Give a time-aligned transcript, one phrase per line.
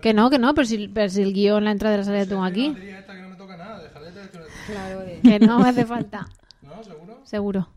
[0.00, 2.26] Que no, que no, pero si, pero si el guion, la entrada de la salida
[2.26, 2.74] tengo aquí.
[2.78, 4.28] esta que no me toca nada, déjale de
[4.66, 5.20] Claro, de...
[5.20, 6.28] Que no me hace falta.
[6.62, 6.82] ¿No?
[6.84, 7.20] ¿Seguro?
[7.24, 7.68] Seguro.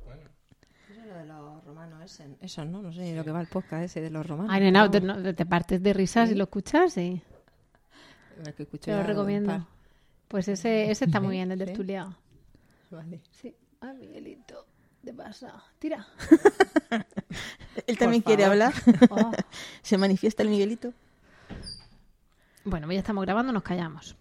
[0.90, 2.28] Eso es lo de los romanos, ese.
[2.42, 2.82] Eso, ¿no?
[2.82, 4.52] No sé ni lo que va el podcast ese de los romanos.
[4.54, 7.22] Ay, nena, te, no, te partes de risas y lo escuchas, sí.
[8.58, 9.68] Que Te lo recomiendo.
[10.28, 11.66] Pues ese, ese está muy bien, el Sí.
[11.66, 12.16] tertuliado.
[12.90, 13.22] Vale.
[13.32, 13.56] Sí.
[13.82, 14.66] Ay, Miguelito,
[15.04, 15.64] ¿qué pasa?
[15.80, 16.06] Tira.
[17.88, 18.74] Él también quiere hablar.
[19.10, 19.32] Oh.
[19.82, 20.94] Se manifiesta el Miguelito.
[22.66, 24.16] Bueno, ya estamos grabando, nos callamos.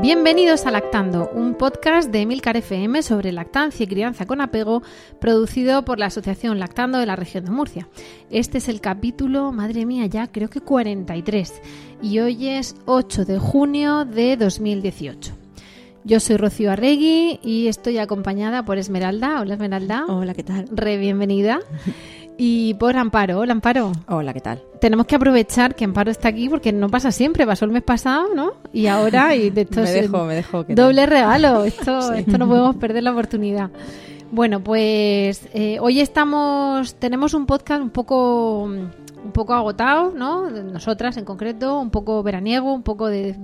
[0.00, 4.84] Bienvenidos a Lactando, un podcast de Emilcar FM sobre lactancia y crianza con apego,
[5.20, 7.88] producido por la Asociación Lactando de la región de Murcia.
[8.30, 11.60] Este es el capítulo, madre mía, ya creo que 43,
[12.02, 15.45] y hoy es 8 de junio de 2018.
[16.06, 19.40] Yo soy Rocío Arregui y estoy acompañada por Esmeralda.
[19.40, 20.04] Hola Esmeralda.
[20.06, 20.68] Hola, ¿qué tal?
[20.70, 21.58] Re bienvenida.
[22.38, 23.40] Y por Amparo.
[23.40, 23.90] Hola Amparo.
[24.06, 24.62] Hola, ¿qué tal?
[24.80, 27.44] Tenemos que aprovechar que Amparo está aquí porque no pasa siempre.
[27.44, 28.52] Pasó el mes pasado, ¿no?
[28.72, 30.64] Y ahora, y de esto me es dejo, me dejo.
[30.64, 31.64] que doble regalo.
[31.64, 33.70] Esto, esto no podemos perder la oportunidad.
[34.30, 40.50] Bueno, pues eh, hoy estamos, tenemos un podcast un poco, un poco agotado, ¿no?
[40.50, 43.34] Nosotras en concreto, un poco veraniego, un poco de,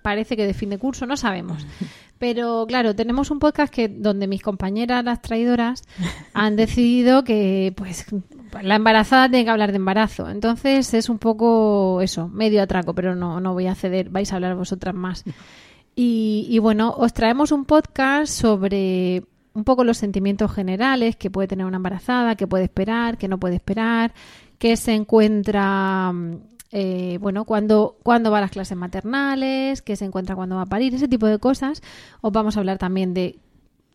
[0.00, 1.66] parece que de fin de curso, no sabemos.
[2.18, 5.82] Pero claro, tenemos un podcast que donde mis compañeras, las traidoras,
[6.32, 8.06] han decidido que pues
[8.62, 10.28] la embarazada tiene que hablar de embarazo.
[10.28, 14.36] Entonces es un poco eso, medio atraco, pero no, no voy a ceder, vais a
[14.36, 15.24] hablar vosotras más.
[15.96, 19.24] Y, y bueno, os traemos un podcast sobre
[19.54, 23.38] un poco los sentimientos generales que puede tener una embarazada, que puede esperar, que no
[23.38, 24.12] puede esperar,
[24.58, 26.12] que se encuentra,
[26.76, 30.66] eh, bueno, cuando, cuando va a las clases maternales, que se encuentra cuando va a
[30.66, 31.82] parir, ese tipo de cosas.
[32.20, 33.38] Os vamos a hablar también de,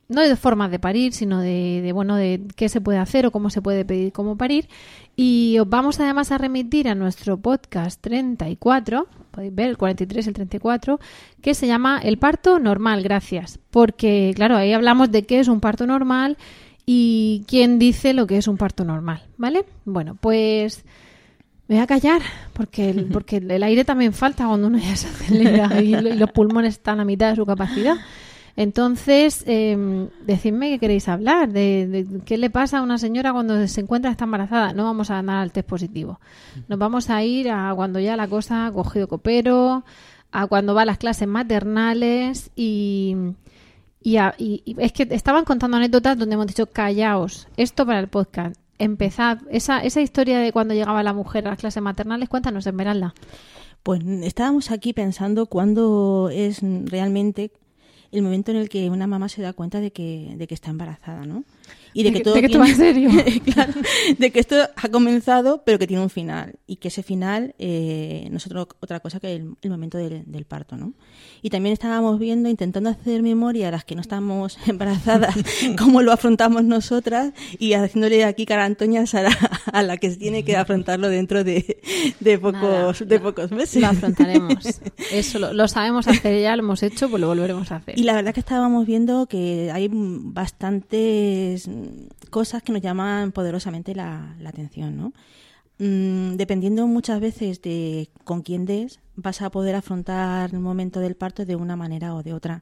[0.08, 3.32] no de formas de parir, sino de, de, bueno, de qué se puede hacer o
[3.32, 4.70] cómo se puede pedir cómo parir.
[5.18, 10.30] Y os vamos además a remitir a nuestro podcast 34, podéis ver el 43 y
[10.30, 11.02] el 34,
[11.42, 13.60] que se llama El parto normal, gracias.
[13.72, 16.38] Porque, claro, ahí hablamos de qué es un parto normal
[16.86, 19.66] y quién dice lo que es un parto normal, ¿vale?
[19.84, 20.86] Bueno, pues
[21.70, 22.22] me voy a callar
[22.52, 26.18] porque el, porque el aire también falta cuando uno ya se acelera y, lo- y
[26.18, 27.96] los pulmones están a mitad de su capacidad.
[28.58, 33.66] Entonces, eh, decidme qué queréis hablar, de, de qué le pasa a una señora cuando
[33.68, 34.74] se encuentra está embarazada.
[34.74, 36.20] No vamos a ganar al test positivo.
[36.68, 39.86] Nos vamos a ir a cuando ya la cosa ha cogido copero,
[40.34, 43.16] a cuando va a las clases maternales y,
[44.02, 48.00] y, a- y- y es que estaban contando anécdotas donde hemos dicho callaos, esto para
[48.00, 48.60] el podcast.
[48.80, 53.14] Empezad, esa, esa historia de cuando llegaba la mujer a las clases maternales, cuéntanos, Esmeralda.
[53.84, 57.52] Pues estábamos aquí pensando cuándo es realmente
[58.12, 60.72] el momento en el que una mamá se da cuenta de que, de que está
[60.72, 61.44] embarazada, ¿no?
[61.94, 63.10] Y de, De que que- todo de que esto va en serio.
[63.54, 63.74] claro,
[64.18, 66.56] de que esto ha comenzado, pero que tiene un final.
[66.68, 70.24] Y que ese final eh, no es otro- otra cosa que el, el momento del,
[70.26, 70.94] del parto, ¿no?
[71.42, 75.36] Y también estábamos viendo, intentando hacer memoria a las que no estamos embarazadas,
[75.78, 79.38] cómo lo afrontamos nosotras y haciéndole aquí carantoñas a la,
[79.72, 81.80] a la que tiene que afrontarlo dentro de,
[82.20, 83.82] de pocos, Nada, de pocos meses.
[83.82, 84.82] Lo afrontaremos.
[85.12, 87.98] Eso lo, lo sabemos hacer ya, lo hemos hecho, pues lo volveremos a hacer.
[87.98, 91.68] Y la verdad que estábamos viendo que hay bastantes
[92.30, 95.14] cosas que nos llaman poderosamente la, atención, ¿no?
[95.80, 101.16] Mm, dependiendo muchas veces de con quién des, vas a poder afrontar el momento del
[101.16, 102.62] parto de una manera o de otra.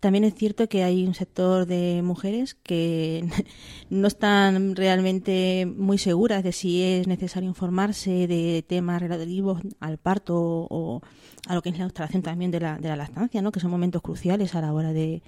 [0.00, 3.28] También es cierto que hay un sector de mujeres que
[3.90, 10.36] no están realmente muy seguras de si es necesario informarse de temas relativos al parto
[10.70, 11.02] o
[11.46, 13.52] a lo que es la instalación también de la, lactancia, ¿no?
[13.52, 15.22] que son momentos cruciales a la hora de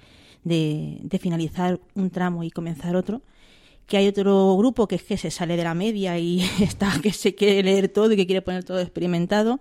[1.21, 3.21] finalizar un tramo y comenzar otro
[3.87, 7.11] que hay otro grupo que es que se sale de la media y está que
[7.11, 9.59] se quiere leer todo y que quiere poner todo experimentado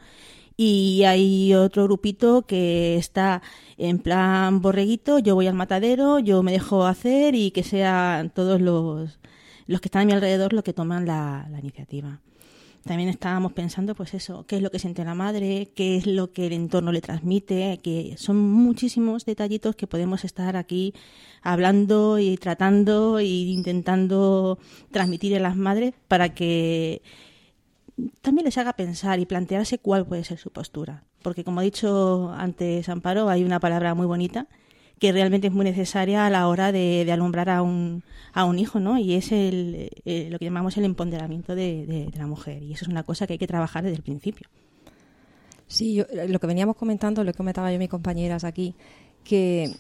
[0.56, 3.42] y hay otro grupito que está
[3.78, 8.60] en plan borreguito, yo voy al matadero, yo me dejo hacer y que sean todos
[8.60, 9.19] los,
[9.66, 12.20] los que están a mi alrededor los que toman la, la iniciativa.
[12.84, 16.32] También estábamos pensando, pues eso, qué es lo que siente la madre, qué es lo
[16.32, 20.93] que el entorno le transmite, que son muchísimos detallitos que podemos estar aquí
[21.43, 24.58] hablando y tratando e intentando
[24.90, 27.02] transmitir a las madres para que
[28.20, 31.05] también les haga pensar y plantearse cuál puede ser su postura.
[31.23, 34.49] Porque como ha dicho antes Amparo, hay una palabra muy bonita
[35.02, 38.78] que realmente es muy necesaria a la hora de, alumbrar a un, a un hijo,
[38.78, 38.99] ¿no?
[38.99, 42.62] Y es el, eh, lo que llamamos el empoderamiento de, de, la mujer.
[42.62, 44.46] Y eso es una cosa que hay que trabajar desde el principio.
[45.66, 48.76] Sí, yo, lo que veníamos comentando, lo que comentaba yo a mis compañeras aquí,
[49.25, 49.75] que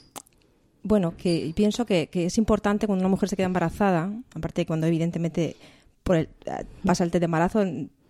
[0.82, 4.66] bueno, que pienso que, que, es importante cuando una mujer se queda embarazada, aparte de
[4.66, 5.54] cuando evidentemente
[6.02, 6.28] por el,
[6.84, 7.64] pasa el test de embarazo,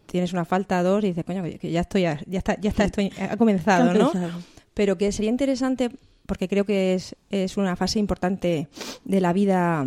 [0.07, 3.03] tienes una falta dos y dices, coño, que ya estoy, ya, está, ya está, esto
[3.21, 4.11] ha comenzado, ¿no?
[4.73, 5.91] Pero que sería interesante
[6.27, 8.69] porque creo que es, es una fase importante
[9.05, 9.87] de la vida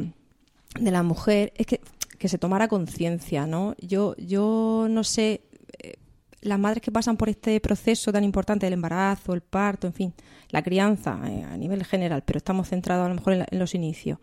[0.80, 1.82] de la mujer, es que,
[2.18, 3.76] que se tomara conciencia, ¿no?
[3.80, 5.42] Yo, yo no sé,
[5.80, 5.94] eh,
[6.42, 10.14] las madres que pasan por este proceso tan importante del embarazo, el parto, en fin,
[10.50, 14.20] la crianza eh, a nivel general, pero estamos centrados a lo mejor en, los inicios.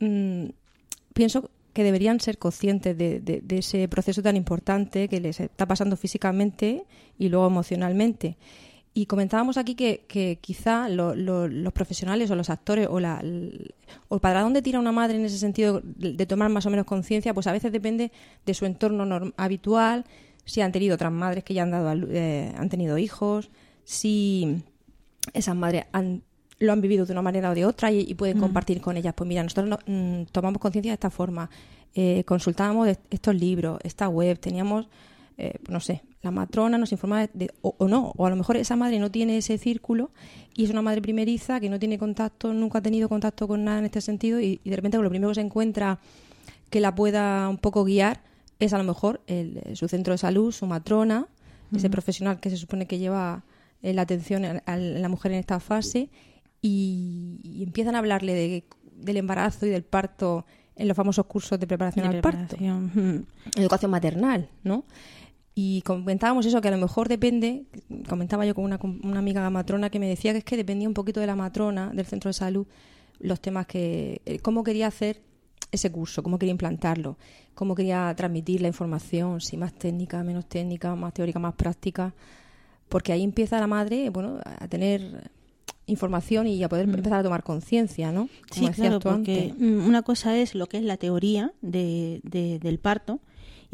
[0.00, 0.46] Mm,
[1.12, 5.66] pienso que deberían ser conscientes de, de, de, ese proceso tan importante que les está
[5.66, 6.84] pasando físicamente
[7.18, 8.36] y luego emocionalmente.
[8.96, 13.20] Y comentábamos aquí que, que quizá los profesionales o los actores o, la,
[14.06, 17.34] o para dónde tira una madre en ese sentido de, tomar más o menos conciencia,
[17.34, 18.12] pues a veces depende
[18.46, 20.04] de su entorno habitual,
[20.44, 23.50] si han tenido otras madres que ya han, dado, eh, han tenido hijos,
[23.82, 24.62] si
[25.32, 26.22] esas madres han,
[26.60, 29.14] lo han vivido de una manera o de otra y, pueden compartir con ellas.
[29.16, 31.50] Pues mira, nosotros mm, tomamos conciencia de esta forma,
[31.94, 34.86] eh, consultábamos estos libros, esta web, teníamos
[35.36, 38.76] eh, no sé, la matrona nos informa de, o, no, o a lo mejor esa
[38.76, 40.10] madre no tiene ese círculo
[40.54, 43.78] y es una madre primeriza que no tiene contacto, nunca ha tenido contacto con nada
[43.78, 46.00] en este sentido y, de repente lo primero que se encuentra
[46.70, 48.22] que la pueda un poco guiar
[48.58, 49.20] es a lo mejor
[49.74, 51.28] su centro de salud, su matrona,
[51.74, 53.44] ese profesional que se supone que lleva
[53.82, 56.08] eh, la atención a, la mujer en esta fase
[56.62, 58.64] y, empiezan a hablarle de,
[58.96, 60.46] del embarazo y del parto
[60.76, 62.56] en los famosos cursos de preparación al parto.
[63.56, 64.84] Educación maternal, ¿no?
[65.54, 67.64] Y comentábamos eso, que a lo mejor depende,
[68.08, 70.94] comentaba yo con una, una amiga matrona que me decía que es que dependía un
[70.94, 72.66] poquito de la matrona del centro de salud
[73.20, 75.22] los temas que, eh, cómo quería hacer
[75.70, 77.16] ese curso, cómo quería implantarlo,
[77.54, 82.14] cómo quería transmitir la información, si más técnica, menos técnica, más teórica, más práctica,
[82.88, 85.30] porque ahí empieza la madre, bueno, a tener
[85.86, 86.94] información y a poder mm.
[86.94, 88.28] empezar a tomar conciencia, ¿no?
[88.50, 93.20] sí, claro, porque mm, una cosa es lo que es la teoría de, del parto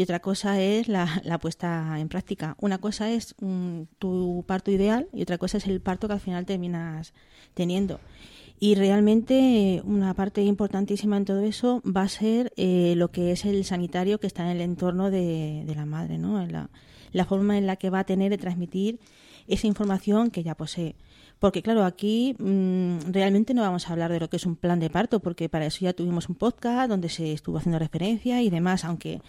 [0.00, 2.56] y otra cosa es la, puesta en práctica.
[2.58, 6.20] Una cosa es mm, tu parto ideal y otra cosa es el parto que al
[6.20, 7.12] final terminas
[7.52, 8.00] teniendo.
[8.58, 13.44] Y realmente una parte importantísima en todo eso va a ser eh, lo que es
[13.44, 16.46] el sanitario que está en el entorno de, la madre, ¿no?
[16.46, 16.70] La,
[17.12, 19.00] la forma en la que va a tener de transmitir
[19.48, 20.96] esa información que ya posee.
[21.38, 24.80] Porque claro, aquí mm, realmente no vamos a hablar de lo que es un plan
[24.80, 28.48] de parto, porque para eso ya tuvimos un podcast donde se estuvo haciendo referencia y
[28.48, 29.20] demás, aunque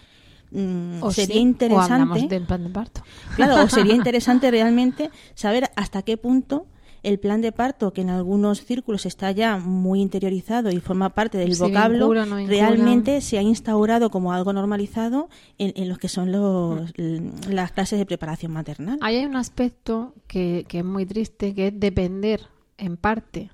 [0.52, 2.28] Mm, sería interesante.
[2.28, 3.02] del plan de parto.
[3.36, 6.66] Claro, o sería interesante realmente saber hasta qué punto
[7.02, 11.36] el plan de parto, que en algunos círculos está ya muy interiorizado y forma parte
[11.36, 12.12] del vocablo,
[12.46, 15.28] realmente se ha instaurado como algo normalizado
[15.58, 17.50] en, los que son los, mm.
[17.50, 18.98] las clases de preparación maternal.
[19.00, 22.42] Ahí hay un aspecto que, que es muy triste, que es depender
[22.78, 23.50] en parte.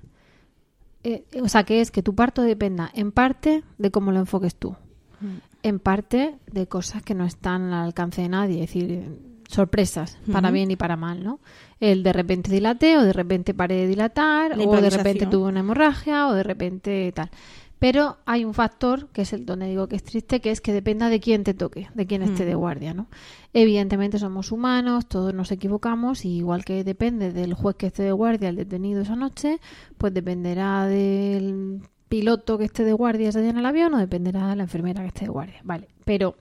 [1.03, 4.55] Eh, o sea, que es que tu parto dependa en parte de cómo lo enfoques
[4.55, 4.75] tú.
[5.21, 10.19] Mm en parte de cosas que no están al alcance de nadie, es decir, sorpresas,
[10.31, 11.39] para bien y para mal, ¿no?
[11.79, 15.61] El de repente dilate o de repente pare de dilatar o de repente tuvo una
[15.61, 17.31] hemorragia o de repente tal.
[17.79, 20.73] Pero hay un factor, que es el donde digo que es triste, que es que
[20.73, 23.07] dependa de quién te toque, de quién esté de guardia, ¿no?
[23.53, 28.11] Evidentemente somos humanos, todos nos equivocamos, y igual que depende del juez que esté de
[28.11, 29.61] guardia, el detenido esa noche,
[29.97, 34.47] pues dependerá del piloto que esté de guardia ese día en el avión o dependerá
[34.47, 35.61] de la enfermera que esté de guardia.
[35.63, 36.35] Vale, pero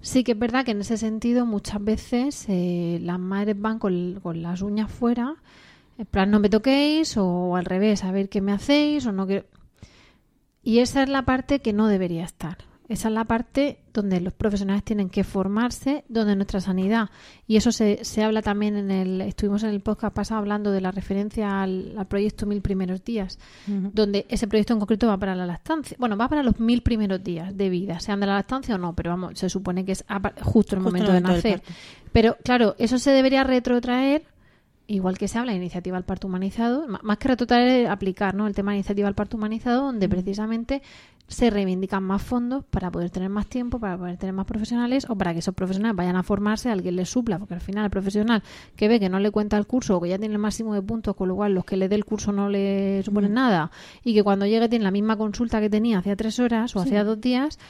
[0.00, 4.20] sí que es verdad que en ese sentido muchas veces eh, las madres van con,
[4.22, 5.36] con, las uñas fuera,
[5.98, 9.26] en plan no me toquéis o al revés, a ver qué me hacéis o no
[9.26, 9.46] quiero...
[10.62, 12.58] Y esa es la parte que no debería estar.
[12.90, 17.08] Esa es la parte donde los profesionales tienen que formarse, donde nuestra sanidad,
[17.46, 20.80] y eso se, se habla también en el, estuvimos en el podcast pasado hablando de
[20.80, 25.46] la referencia al, proyecto Mil Primeros Días, donde ese proyecto en concreto va para la
[25.46, 28.78] lactancia, bueno, va para los mil primeros días de vida, sean de la lactancia o
[28.78, 30.04] no, pero vamos, se supone que es
[30.42, 31.62] justo el momento de nacer.
[32.10, 34.24] Pero claro, eso se debería retrotraer
[34.88, 38.48] igual que se habla de iniciativa al parto humanizado, más que retratar es aplicar ¿no?
[38.48, 40.82] el tema de iniciativa al parto humanizado, donde precisamente
[41.30, 45.16] se reivindican más fondos para poder tener más tiempo, para poder tener más profesionales o
[45.16, 48.42] para que esos profesionales vayan a formarse, alguien les supla, porque al final el profesional
[48.74, 50.82] que ve que no le cuenta el curso o que ya tiene el máximo de
[50.82, 53.70] puntos, con lo cual los que le dé el curso no le suponen nada,
[54.02, 57.04] y que cuando llegue tiene la misma consulta que tenía hacía tres horas o hacía
[57.04, 57.60] dos días,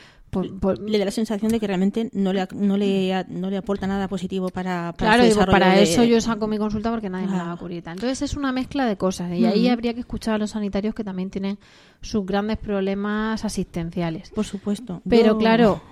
[0.87, 4.07] Le da la sensación de que realmente no le, no le, no le aporta nada
[4.09, 7.37] positivo para, para Claro, digo, para de- eso yo saco mi consulta porque nadie me
[7.37, 7.79] la va a cubrir.
[7.87, 11.03] Entonces es una mezcla de cosas y ahí habría que escuchar a los sanitarios que
[11.05, 11.59] también tienen
[12.01, 14.31] sus grandes problemas asistenciales.
[14.31, 15.03] Por supuesto.
[15.09, 15.83] Pero Yo- claro,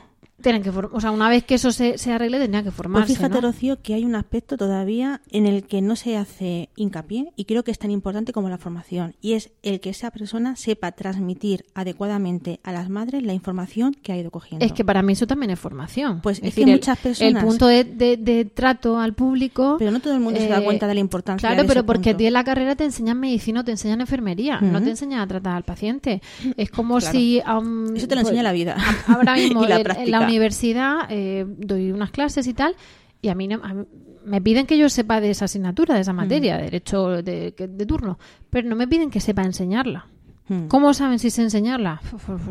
[0.40, 3.12] tienen que o sea, una vez que eso se, se arregle tendrían que Pues formarse.
[3.12, 3.40] fíjate, ¿no?
[3.48, 7.64] Rocío, que hay un aspecto todavía en el que no se hace hincapié y creo
[7.64, 11.64] que es tan importante como la formación y es el que esa persona sepa transmitir
[11.75, 14.64] adecuadamente a las madres la información que ha ido cogiendo.
[14.64, 16.20] Es que para mí eso también es formación.
[16.20, 19.76] Pues es decir, que el- muchas El personas- punto de, de- de trato al público.
[19.78, 21.80] Pero no todo el mundo se da eh, cuenta de la importancia Claro, de pero
[21.80, 24.80] ese porque a ti en la carrera te enseñan medicina o te enseñan enfermería, no
[24.80, 26.22] te enseñan a tratar al paciente.
[26.56, 27.12] Es como Claro.
[27.18, 27.40] si...
[27.44, 28.76] un- Eso te lo pues, enseña la vida.
[29.08, 32.74] Ahora mismo y la en- en, la universidad eh, doy unas clases y tal,
[33.22, 33.84] y a mí, no- a mí-
[34.24, 37.52] me piden que yo sepa de esa asignatura, de esa materia, de derecho de,
[37.86, 38.18] turno,
[38.50, 40.06] pero no me piden que sepa enseñarla.
[40.48, 40.66] Mm.
[40.68, 42.00] ¿Cómo saben si sé enseñarla?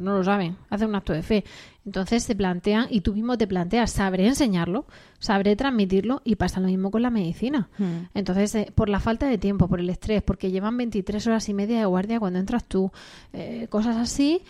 [0.01, 1.43] No lo saben, hacen un acto de fe.
[1.85, 4.85] Entonces se plantean, y tú mismo te planteas, sabré enseñarlo,
[5.19, 7.69] sabré transmitirlo, y pasa lo mismo con la medicina.
[7.77, 7.85] Mm.
[8.13, 11.53] Entonces, eh, por la falta de tiempo, por el estrés, porque llevan 23 horas y
[11.53, 12.91] media de guardia cuando entras tú,
[13.33, 14.41] eh, cosas así,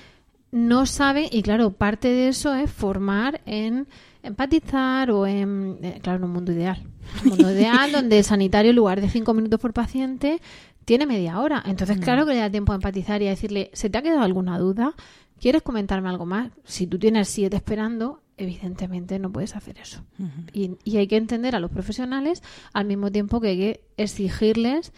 [0.52, 3.88] no saben, y claro, parte de eso es formar en
[4.24, 6.84] empatizar o en, eh, claro, en un mundo ideal.
[7.24, 10.40] Un mundo ideal donde el sanitario, en lugar de cinco minutos por paciente,
[10.86, 11.62] tiene media hora.
[11.66, 14.22] Entonces, claro que le da tiempo a empatizar y a decirle, ¿se te ha quedado
[14.22, 14.94] alguna duda?
[15.40, 16.50] ¿Quieres comentarme algo más?
[16.64, 20.04] Si tú tienes siete esperando, evidentemente no puedes hacer eso.
[20.54, 22.42] y, y hay que entender a los profesionales
[22.74, 24.92] al mismo tiempo que hay que exigirles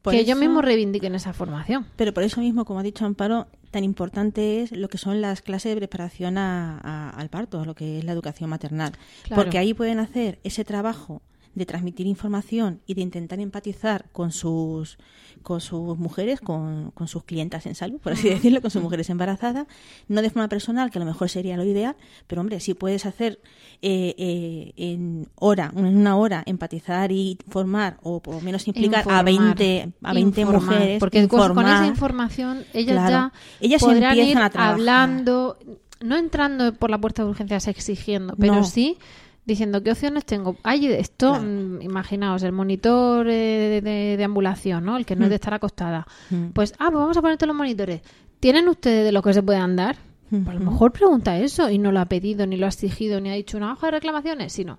[0.00, 1.86] Por que ellos eso- mismos reivindiquen esa formación.
[1.96, 5.42] Pero por eso mismo, como ha dicho Amparo, tan importante es lo que son las
[5.42, 8.92] clases de preparación a- a- al parto, lo que es la educación maternal.
[9.24, 9.42] Claro.
[9.42, 11.22] Porque ahí pueden hacer ese trabajo
[11.54, 14.98] de transmitir información y de intentar empatizar con sus
[15.42, 19.10] con sus mujeres, con, con sus clientas en salud, por así decirlo, con sus mujeres
[19.10, 19.66] embarazadas,
[20.06, 21.96] no de forma personal, que a lo mejor sería lo ideal,
[22.28, 23.40] pero hombre, si puedes hacer
[23.80, 29.00] eh, eh, en hora, en una hora, empatizar y formar, o por lo menos implicar
[29.08, 33.10] a Informar, 20, a 20 informar, mujeres, porque con- esa información ellas Claro.
[33.10, 34.74] ya Ellas podrán empiezan ir a trabajar.
[34.74, 35.58] hablando
[36.00, 38.64] no entrando por la puerta de urgencias exigiendo pero No.
[38.64, 38.98] sí
[39.44, 41.44] diciendo qué opciones tengo hay esto Claro.
[41.44, 45.52] mm, imaginaos el monitor eh, de, de ambulación no el que no es de estar
[45.54, 46.06] acostada.
[46.30, 46.48] Mm.
[46.52, 48.02] pues ah pues vamos a ponerte los monitores.
[48.40, 49.96] Tienen ustedes de lo que se puedan dar
[50.30, 53.20] Pues a lo mejor pregunta eso y no lo ha pedido ni lo ha exigido
[53.20, 54.78] ni ha dicho una hoja de reclamaciones sino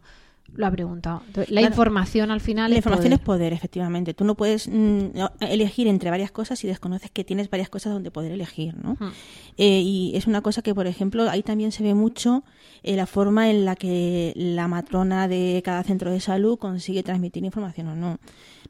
[0.56, 1.74] lo ha preguntado Entonces, la Claro.
[1.74, 3.20] información al final La es información poder.
[3.20, 4.14] es poder, efectivamente.
[4.14, 5.08] Tú no puedes mm,
[5.42, 8.98] elegir entre varias cosas si desconoces que tienes varias cosas donde poder elegir, ¿no?
[9.58, 12.44] Eh, y es una cosa que, por ejemplo, ahí también se ve mucho
[12.84, 17.44] eh, la forma en la que la matrona de cada centro de salud consigue transmitir
[17.44, 18.20] información o no.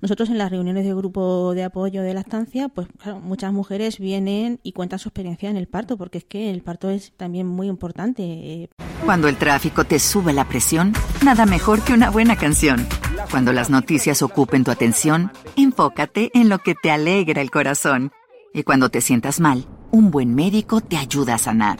[0.04, 2.90] Nosotros en las reuniones de grupo de apoyo de lactancia, pues
[3.22, 6.90] muchas mujeres vienen y cuentan su experiencia en el parto, porque es que el parto
[6.90, 8.70] es también muy importante.
[9.06, 10.92] Cuando el tráfico te sube la presión,
[11.24, 12.86] nada mejor que una buena canción.
[13.32, 18.12] Cuando las noticias ocupen tu atención, enfócate en lo que te alegra el corazón.
[18.54, 21.80] Y cuando te sientas mal, un buen médico te ayuda a sanar.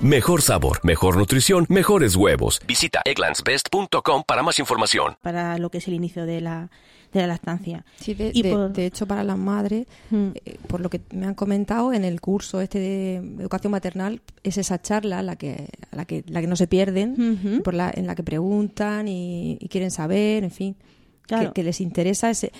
[0.00, 2.60] Mejor sabor, mejor nutrición, mejores huevos.
[2.68, 5.16] Visita egglandsbest.com para más información.
[5.22, 6.70] para lo que es el inicio de la,
[7.12, 7.84] de la lactancia.
[7.98, 10.28] Sí, de, Y de- por- de hecho, para las madres, Mm.
[10.44, 14.56] eh, por lo que me han comentado en el curso este de educación maternal, es
[14.56, 17.62] esa charla la que, a la que, la que no se pierden, Ujú.
[17.64, 20.76] por la, en la que preguntan y, y quieren saber, en fin,
[21.26, 21.48] Claro.
[21.52, 22.52] que, que les interesa ese.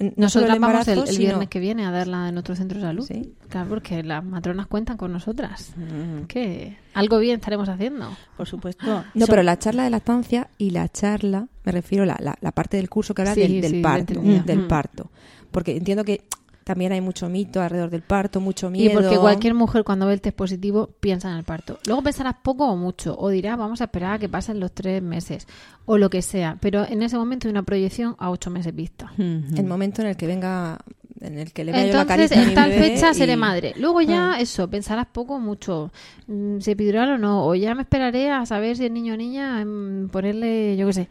[0.00, 2.84] No Nosotras vamos el, el sino- viernes que viene a darla en nuestro centro de
[2.84, 3.04] salud.
[3.06, 3.34] Sí.
[3.48, 5.72] Claro, porque las matronas cuentan con nosotras.
[5.76, 6.24] Mm.
[6.26, 8.08] Que algo bien estaremos haciendo.
[8.36, 8.86] Por supuesto.
[8.86, 12.38] No, Eso- pero la charla de lactancia y la charla, me refiero a la, la,
[12.40, 14.68] la parte del curso que habla Sí, del, sí, parto, del Mm.
[14.68, 15.10] parto.
[15.50, 16.22] Porque entiendo que
[16.70, 18.90] también hay mucho mito alrededor del parto, mucho miedo.
[18.92, 21.78] Y porque cualquier mujer cuando ve el test positivo piensa en el parto.
[21.86, 25.02] Luego pensarás poco o mucho, o dirás vamos a esperar a que pasen los tres
[25.02, 25.46] meses,
[25.86, 26.56] o lo que sea.
[26.60, 29.12] Pero en ese momento hay una proyección a ocho meses vista.
[29.18, 30.78] El momento en el que venga,
[31.20, 33.74] en el que le Entonces, en tal fecha y- seré madre.
[33.76, 34.40] Luego ya, Mm.
[34.40, 35.90] eso, pensarás poco o mucho.
[36.28, 37.44] mm, Si epidural o no.
[37.46, 40.92] O ya me esperaré a saber si es niño o niña, mm, ponerle, yo qué
[40.92, 41.08] sé.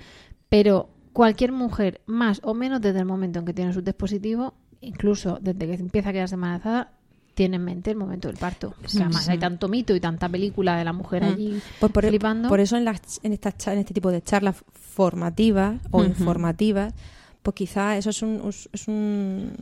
[0.47, 4.53] Pero cualquier mujer, más o menos desde el momento en que tiene su test positivo,
[4.81, 6.91] incluso desde que empieza a quedarse embarazada,
[7.33, 8.73] tiene en mente el momento del parto.
[8.81, 11.25] Que además hay tanto mito y tanta película de la mujer Mm.
[11.25, 12.49] allí Pues por, flipando.
[12.49, 16.93] por eso en, las, en, en este tipo de charlas formativas o informativas,
[17.41, 18.41] pues quizá eso es un,
[18.73, 19.53] es un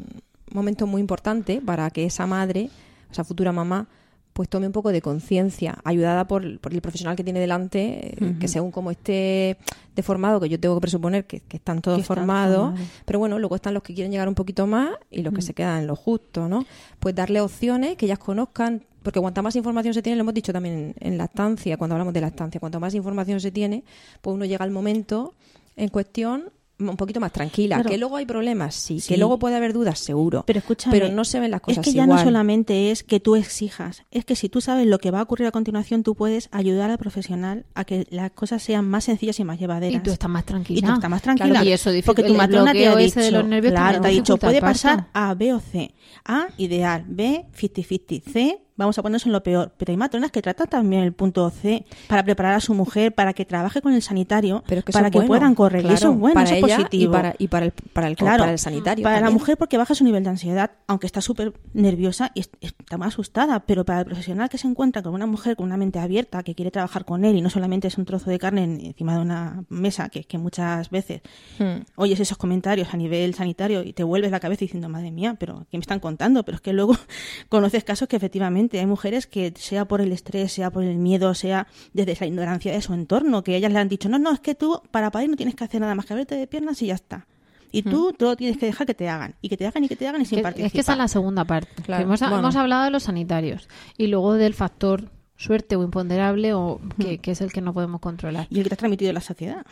[0.51, 2.69] momento muy importante para que esa madre,
[3.11, 3.87] esa futura mamá,
[4.37, 8.35] pues tome un poco de conciencia, ayudada por, por el profesional que tiene delante, eh,
[8.39, 9.57] que según como esté
[9.95, 12.87] deformado, que yo tengo que presuponer que, que están todos Que están formados, formados.
[13.03, 15.41] pero bueno, luego están los que quieren llegar un poquito más y los que Mm.
[15.41, 16.65] se quedan en lo justo, ¿no?
[16.99, 20.53] Pues darle opciones, que ellas conozcan, porque cuanta más información se tiene, lo hemos dicho
[20.53, 23.83] también en, en la estancia, cuando hablamos de la estancia, cuanto más información se tiene,
[24.21, 25.33] pues uno llega al momento
[25.75, 27.75] en cuestión un poquito más tranquila.
[27.77, 27.89] Claro.
[27.89, 29.13] Que luego hay problemas, sí, Sí.
[29.13, 30.43] Que luego puede haber dudas, seguro.
[30.45, 32.19] Pero escúchame, Pero no se ven las cosas Es que ya igual.
[32.19, 35.23] no solamente es que tú exijas, es que si tú sabes lo que va a
[35.23, 39.39] ocurrir a continuación, tú puedes ayudar al profesional a que las cosas sean más sencillas
[39.39, 40.01] y más llevaderas.
[40.01, 40.79] Y tú estás más tranquila.
[40.79, 41.49] Y tú estás más tranquila.
[41.49, 44.07] Claro, y eso porque tu el matrona te ha dicho, de los nervios claro, te
[44.07, 45.93] ha dicho, puede pasar A, B o C.
[46.25, 47.05] A, ideal.
[47.07, 48.21] B, 50-50.
[48.31, 49.73] C, vamos a ponernos en lo peor.
[49.77, 53.33] Pero hay matronas que tratan también el punto C para preparar a su mujer, para
[53.33, 55.85] que trabaje con el sanitario, Pero es que eso para que bueno, puedan correr.
[55.85, 57.11] y eso es bueno, para eso es positivo.
[57.11, 59.03] Y para, y para el, para el, Claro, para el sanitario.
[59.03, 62.51] Para la mujer porque baja su nivel de ansiedad, aunque está súper nerviosa y es-
[62.61, 65.77] está más asustada, pero para el profesional que se encuentra con una mujer con una
[65.77, 68.63] mente abierta, que quiere trabajar con él y no solamente es un trozo de carne
[68.63, 71.21] en- encima de una mesa, que, que muchas veces
[71.59, 71.81] Hmm.
[71.95, 75.65] oyes esos comentarios a nivel sanitario y te vuelves la cabeza diciendo, madre mía, pero
[75.71, 76.43] ¿qué me están contando?
[76.43, 76.95] Pero es que luego
[77.49, 81.33] conoces casos que efectivamente hay mujeres que sea por el estrés, sea por el miedo,
[81.33, 84.39] sea desde la ignorancia de su entorno, que ellas le han dicho, no, no, es
[84.39, 86.87] que tú para parir no tienes que hacer nada más que abrirte de piernas y
[86.87, 87.27] ya está.
[87.71, 89.35] Y tú todo tienes que dejar que te hagan.
[89.41, 90.67] Y que te hagan y que te hagan y sin Que- participar.
[90.67, 91.69] es que esa es la segunda parte.
[91.83, 92.39] Claro, hemos, bueno.
[92.39, 97.31] hemos hablado de los sanitarios y luego del factor suerte o imponderable o que, que
[97.31, 98.47] es el que no podemos controlar.
[98.49, 99.65] Y el que te has transmitido la sociedad.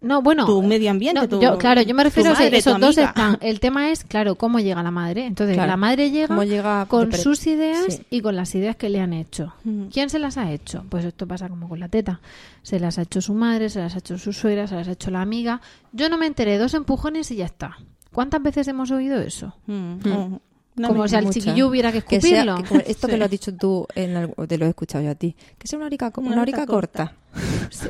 [0.00, 2.78] No, bueno, Tu medio ambiente, no, tu- yo- claro, yo me refiero a madre, esos
[2.78, 3.36] dos están.
[3.40, 5.26] El tema es, claro, cómo llega la madre.
[5.26, 5.70] Entonces, Claro.
[5.70, 8.02] la madre llega, con sus ideas Sí.
[8.08, 9.54] y con las ideas que le han hecho.
[9.64, 9.86] Mm.
[9.86, 10.84] ¿Quién se las ha hecho?
[10.88, 12.20] Pues esto pasa como con la teta.
[12.62, 14.92] Se las ha hecho su madre, se las ha hecho su suegra, se las ha
[14.92, 15.60] hecho la amiga.
[15.92, 17.78] Yo no me enteré, dos empujones y ya está.
[18.12, 19.54] ¿Cuántas veces hemos oído eso?
[19.66, 20.36] Mm.
[20.86, 22.82] Como si al chiquillo hubiera que Que sea- escupirlo.
[22.84, 23.18] que esto que Sí.
[23.18, 25.34] lo has dicho tú, en te lo he escuchado yo a ti.
[25.58, 27.14] Que sea una horica, una Una horica corta.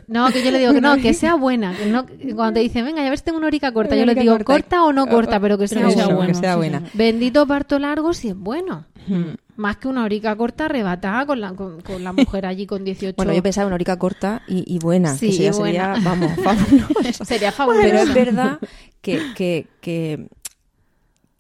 [0.09, 1.75] No, que yo le digo que no, que sea buena.
[1.77, 4.07] Que no, que cuando te dicen, venga, ya ves, tengo una horica corta, Una yo
[4.07, 4.45] le digo, corta.
[4.53, 6.17] corta o no corta, pero que sea, Pero que sea bueno.
[6.19, 6.83] bueno, que sea sí, buena.
[6.95, 8.87] Bendito parto largo si es bueno.
[9.07, 9.35] Hmm.
[9.57, 13.17] Más que una horica corta arrebatada con la, con, con la mujer allí con 18.
[13.17, 15.17] Bueno, yo pensaba en una horica corta y, y buena.
[15.17, 15.95] Sí, que buena.
[15.95, 17.25] sería, vamos, fabuloso.
[17.25, 17.83] Sería fabuloso.
[17.85, 18.59] Pero es verdad
[19.01, 20.29] que, que, que,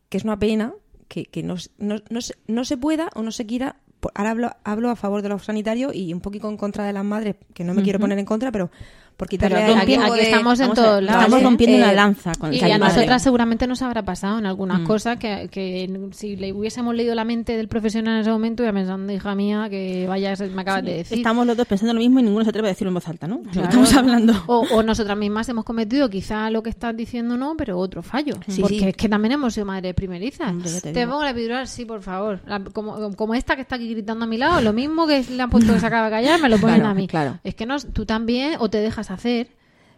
[0.08, 0.72] que es una pena
[1.08, 3.76] que, que no, no, no, se, no se pueda o no se quiera.
[4.14, 7.04] Ahora hablo, hablo a favor de los sanitarios y un poquito en contra de las
[7.04, 8.70] madres, que no me quiero poner en contra, pero
[9.18, 11.24] por quitarle Pero aquí- de- estamos en todos lados.
[11.24, 14.46] Estamos rompiendo Eh, una lanza con Y la a nosotras seguramente nos habrá pasado en
[14.46, 14.84] algunas Mm.
[14.84, 18.72] cosas que, que si le hubiésemos leído la mente del profesional en ese momento, ya
[18.72, 21.18] pensando, hija mía, que vayas, me acabas de decir.
[21.18, 23.26] Estamos los dos pensando lo mismo y ninguno se atreve a decirlo en voz alta,
[23.26, 23.40] ¿no?
[23.42, 23.62] Claro.
[23.68, 24.34] Estamos hablando.
[24.46, 28.34] O, o nosotras mismas hemos cometido quizá lo que estás diciendo no, pero otro fallo.
[28.46, 28.84] Sí, porque sí.
[28.88, 30.52] es que también hemos sido madres primerizas.
[30.80, 32.38] Te te pongo la epidural, sí, por favor.
[32.46, 35.42] La- como, como esta que está aquí gritando a mi lado, lo mismo que le
[35.42, 37.08] han puesto que se acaba de callar, me lo ponen Claro, a mí.
[37.08, 37.38] claro.
[37.42, 39.48] Es que no, tú también o te dejas hacer.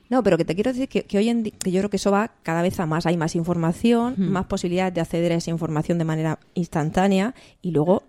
[0.09, 1.96] No, pero que te quiero decir que, que hoy en día, que yo creo que
[1.96, 3.07] eso va cada vez a más.
[3.07, 8.03] Hay más información, más posibilidades de acceder a esa información de manera instantánea y luego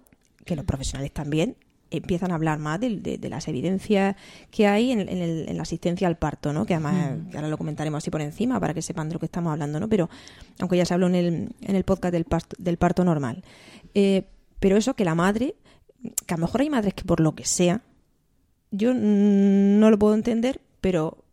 [0.46, 1.56] que los profesionales también
[1.92, 4.16] empiezan a hablar más de, de- de las evidencias
[4.50, 6.66] que hay en, en el- en la asistencia al parto, ¿no?
[6.66, 9.26] Que además, que ahora lo comentaremos así por encima para que sepan de lo que
[9.28, 9.88] estamos hablando, ¿no?
[9.90, 10.10] Pero,
[10.60, 13.44] aunque ya se habló en el, en el podcast del parto, del parto normal.
[13.94, 14.24] Eh,
[14.60, 15.54] pero eso que la madre,
[16.26, 17.82] que a lo mejor hay madres que por lo que sea,
[18.72, 21.24] yo no lo puedo entender, pero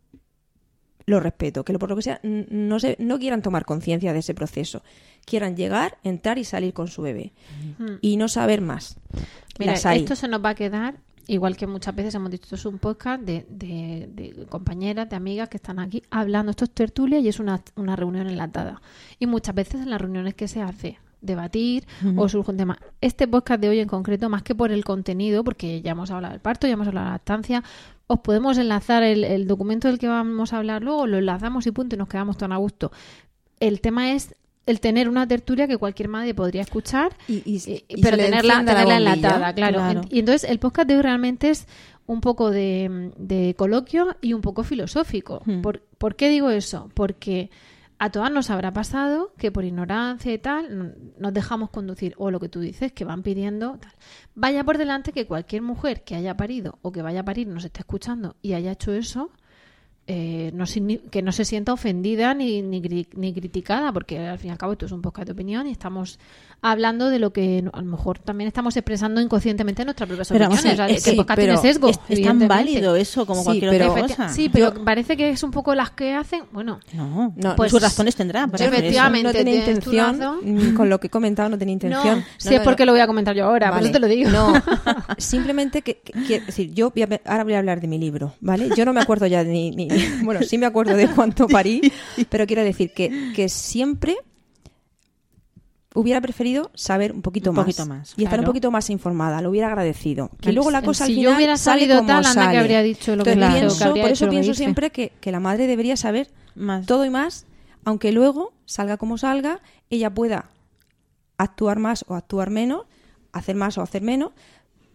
[1.05, 4.35] lo respeto, que por lo que sea, no, se, no quieran tomar conciencia de ese
[4.35, 4.83] proceso.
[5.25, 7.33] Quieran llegar, entrar y salir con su bebé.
[8.01, 8.97] Y no saber más.
[9.57, 12.65] Mira, esto se nos va a quedar, igual que muchas veces hemos dicho, esto es
[12.65, 16.51] un podcast de, de- de compañeras, de amigas que están aquí hablando.
[16.51, 18.79] Esto es tertulia y es una, una reunión enlatada.
[19.17, 21.85] Y muchas veces en las reuniones que se hace, debatir
[22.17, 22.77] o surge un tema.
[23.01, 26.33] Este podcast de hoy en concreto, más que por el contenido, porque ya hemos hablado
[26.33, 27.63] del parto, ya hemos hablado de la lactancia,
[28.11, 31.71] os podemos enlazar el, el documento del que vamos a hablar luego, lo enlazamos y
[31.71, 32.91] punto y nos quedamos tan a gusto.
[33.59, 34.33] El tema es
[34.65, 38.59] el tener una tertulia que cualquier madre podría escuchar, Y- y- eh, y pero tenerla,
[38.59, 38.97] tenerla bombilla.
[39.13, 39.77] enlatada, claro.
[39.77, 40.01] Claro.
[40.09, 41.67] Y entonces el podcast de hoy realmente es
[42.07, 45.41] un poco de, de coloquio y un poco filosófico.
[45.45, 45.61] Hmm.
[45.61, 46.89] ¿Por, por qué digo eso?
[46.95, 47.51] Porque
[47.99, 52.39] a todas nos habrá pasado que por ignorancia y tal nos dejamos conducir, o lo
[52.39, 53.91] que tú dices, que van pidiendo tal.
[54.35, 57.65] Vaya por delante que cualquier mujer que haya parido o que vaya a parir nos
[57.65, 59.31] esté escuchando y haya hecho eso,
[60.11, 60.65] eh, no
[61.11, 62.81] que no se sienta ofendida ni, ni,
[63.15, 65.71] ni criticada, porque al fin y al cabo esto es un podcast de opinión y
[65.71, 66.17] estamos
[66.61, 70.59] hablando de lo que a lo mejor también estamos expresando inconscientemente nuestras propias Pero vamos
[70.59, 70.79] opiniones.
[70.79, 71.89] o sea, es que el que- podcast pero tiene sesgo.
[71.89, 74.29] Es, es tan válido eso como Sí, cualquier pero- otra cosa.
[74.29, 76.43] Sí, pero parece que es un poco las que hacen.
[76.51, 78.77] Bueno, No, No, Pues- sus razones tendrá para hacer eso.
[78.77, 82.19] efectivamente, no tenía intención, mm, con lo que he comentado no tenía intención.
[82.19, 83.85] no, si es porque lo voy a comentar yo ahora, por Vale.
[83.89, 84.29] eso te lo digo.
[84.31, 84.53] No,
[85.17, 88.33] simplemente que, que- quiero decir, yo voy a ahora voy a hablar de mi libro,
[88.41, 88.69] ¿vale?
[88.75, 89.87] Yo no me acuerdo ya de ni, ni-
[90.23, 91.81] bueno, sí me acuerdo de cuánto parí,
[92.29, 94.17] pero quiero decir que, que siempre
[95.95, 98.51] hubiera preferido saber un poquito Un más, poquito más, y estar un claro.
[98.51, 100.29] poquito más informada, lo hubiera agradecido.
[100.39, 102.57] Que luego la cosa al si yo final hubiera sale como tal, anda que sale.
[102.59, 104.89] habría dicho lo que Entonces, dije o que pienso- habría por eso que pienso siempre
[104.91, 106.85] que, que la madre debería saber Más.
[106.85, 107.45] todo y más,
[107.85, 110.49] aunque luego salga como salga, ella pueda
[111.37, 112.83] actuar más o actuar menos,
[113.31, 114.31] hacer más o hacer menos,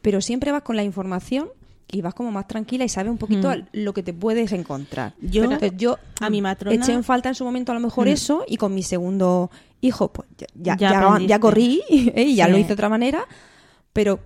[0.01, 1.49] pero siempre vas con la información
[1.91, 3.53] y vas como más tranquila y sabes un poquito Mm.
[3.53, 5.15] al- lo que te puedes encontrar.
[5.21, 8.07] Yo, Entonces, yo a mi matrona- eché en falta en su momento a lo mejor
[8.07, 8.11] Mm.
[8.11, 12.23] eso y con mi segundo hijo pues ya, ya, Ya corrí ¿eh?
[12.29, 12.51] y ya Sí.
[12.53, 13.27] lo hice de otra manera,
[13.93, 14.21] pero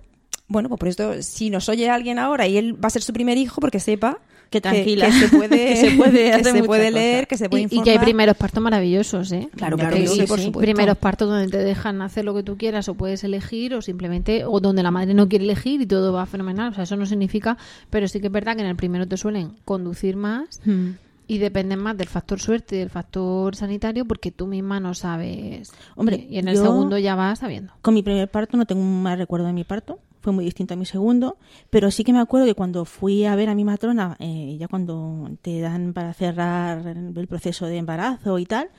[0.47, 3.13] bueno, pues por esto si nos oye alguien ahora y él va a ser su
[3.13, 4.19] primer hijo porque sepa
[4.49, 5.05] Que tranquila.
[5.07, 7.65] que, se puede, Que se puede que se puede leer, que se puede Y, y
[7.65, 7.83] informar.
[7.85, 9.49] que hay primeros partos maravillosos, ¿eh?
[9.55, 10.59] Claro, Que claro que sí, por supuesto.
[10.59, 14.45] Primeros partos donde te dejan hacer lo que tú quieras o puedes elegir o simplemente,
[14.45, 16.71] o donde la madre no quiere elegir y todo va fenomenal.
[16.71, 17.57] O sea, eso no significa,
[17.89, 20.91] pero sí que es verdad que en el primero te suelen conducir más Mm.
[21.27, 25.71] y dependen más del factor suerte y del factor sanitario porque tú misma no sabes.
[25.95, 27.73] Hombre, y, en el segundo ya vas sabiendo.
[27.83, 30.73] Con mi primer parto no tengo un mal recuerdo de mi parto, fue muy distinto
[30.73, 31.37] a mi segundo,
[31.69, 34.67] pero sí que me acuerdo que cuando fui a ver a mi matrona, eh, ya
[34.67, 38.69] cuando te dan para cerrar el proceso de embarazo y tal,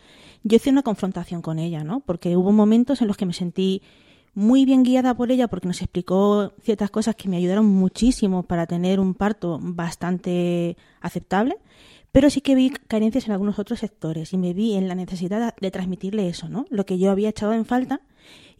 [0.43, 2.01] yo hice una confrontación con ella, ¿no?
[2.01, 3.83] Porque hubo momentos en los que me sentí
[4.35, 8.67] muy bien guiada por ella porque nos explicó ciertas cosas que me ayudaron muchísimo para
[8.67, 11.57] tener un parto bastante aceptable,
[12.13, 15.55] pero sí que vi carencias en algunos otros sectores y me vi en la necesidad
[15.61, 16.67] de transmitirle eso, ¿no?
[16.71, 18.01] Lo que yo había echado en falta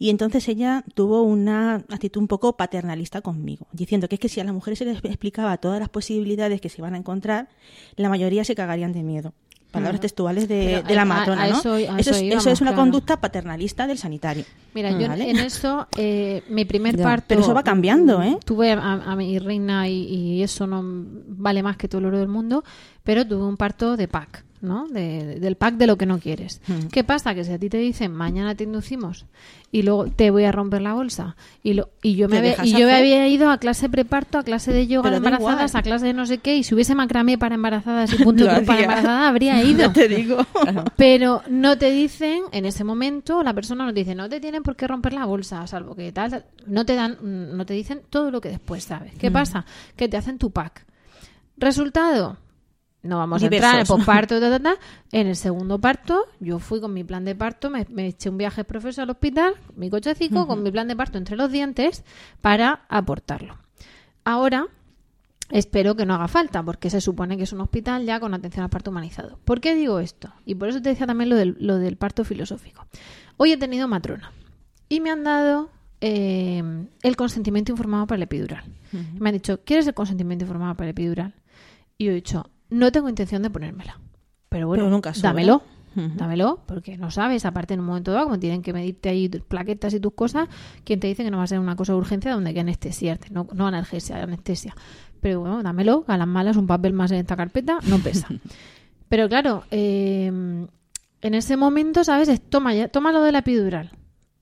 [0.01, 4.39] y entonces ella tuvo una actitud un poco paternalista conmigo, diciendo que es que si
[4.39, 7.49] a las mujeres se les explicaba todas las posibilidades que se iban a encontrar,
[7.97, 9.33] la mayoría se cagarían de miedo.
[9.69, 11.59] Palabras textuales de, la matrona, ¿no?
[11.59, 12.81] eso- eso, eso es, eso íbamos, es una claro.
[12.81, 14.43] conducta paternalista del sanitario.
[14.73, 17.03] Mira, yo en eso, eh, mi primer Ya.
[17.03, 17.25] parto.
[17.29, 18.37] Pero eso va cambiando, ¿eh?
[18.43, 22.17] Tuve a, a mi reina y, y eso no vale más que todo el oro
[22.19, 22.63] del mundo,
[23.03, 24.87] pero tuve un parto de pack, ¿no?
[24.87, 26.61] De- del pack de lo que no quieres.
[26.67, 26.87] Hmm.
[26.91, 27.33] ¿Qué pasa?
[27.35, 29.25] Que si a ti te dicen mañana te inducimos
[29.71, 32.71] y luego te voy a romper la bolsa y, lo, y yo me había, y
[32.73, 35.75] yo me había ido a clase preparto, a clase de yoga Pero de da embarazadas,
[35.75, 38.59] a clase de no sé qué, y si hubiese macramé para embarazadas y punto para
[38.59, 39.91] embarazadas, habría ido.
[39.91, 40.37] Te digo.
[40.97, 44.63] Pero no te dicen, en ese momento, la persona no te dice, no te tienen
[44.63, 46.45] por qué romper la bolsa, salvo que tal, tal.
[46.67, 49.13] no te dan, no te dicen todo lo que después sabes.
[49.15, 49.17] Mm.
[49.17, 49.65] ¿Qué pasa?
[49.95, 50.85] Que te hacen tu pack.
[51.57, 52.37] Resultado,
[53.03, 54.75] no vamos a entrar en el posparto, ta, ta, ta.
[55.11, 58.37] en el segundo parto, yo fui con mi plan de parto, me, me eché un
[58.37, 62.03] viaje profesor al hospital, mi cochecico, con mi plan de parto entre los dientes,
[62.41, 63.57] para aportarlo.
[64.23, 64.67] Ahora,
[65.51, 68.63] Espero que no haga falta, porque se supone que es un hospital ya con atención
[68.63, 69.37] al parto humanizado.
[69.43, 70.31] ¿Por qué digo esto?
[70.45, 72.85] Y por eso te decía también lo del, lo del parto filosófico.
[73.35, 74.31] Hoy he tenido matrona
[74.87, 76.63] y me han dado eh,
[77.01, 78.63] el consentimiento informado para el epidural.
[79.19, 81.33] Me han dicho, ¿quieres el consentimiento informado para el epidural?
[81.97, 83.99] Y yo he dicho, no tengo intención de ponérmela.
[84.49, 85.61] Pero bueno, Pero nunca dámelo.
[85.93, 89.41] Dámelo, porque no sabes, aparte en un momento dado, como tienen que medirte ahí tus
[89.41, 90.47] plaquetas y tus cosas,
[90.85, 92.61] ¿quién te dice que no va a ser una cosa de urgencia donde hay que
[92.61, 93.29] anestesiarte?
[93.29, 94.73] No, no analgesia, anestesia.
[95.19, 98.29] Pero bueno, dámelo, a las malas un papel más en esta carpeta no pesa.
[99.09, 102.29] Pero claro, eh, en ese momento, ¿sabes?
[102.29, 103.91] Es, toma, ya, toma lo de la epidural.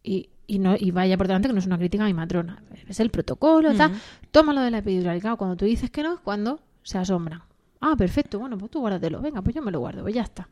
[0.04, 2.64] Y, y, no, y vaya por delante que no es una crítica a mi matrona.
[2.88, 3.94] Es el protocolo, tal.
[4.30, 5.18] Toma lo de la epidural.
[5.18, 7.42] Y claro, cuando tú dices que no, es cuando se asombran.
[7.82, 9.22] Ah, perfecto, bueno, pues tú guárdatelo.
[9.22, 10.50] Venga, pues yo me lo guardo, pues ya está.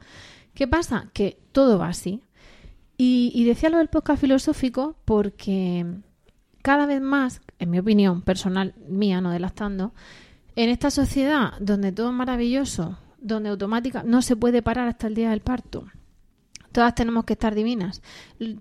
[0.54, 1.10] ¿Qué pasa?
[1.14, 2.22] Que todo va así.
[2.98, 5.86] Y, y decía lo del podcast filosófico porque
[6.62, 9.94] cada vez más, en mi opinión personal mía, no delastando,
[10.56, 15.16] en esta sociedad donde todo es maravilloso, donde automática no se puede parar hasta el
[15.16, 15.86] día del parto,
[16.72, 18.02] todas tenemos que estar divinas,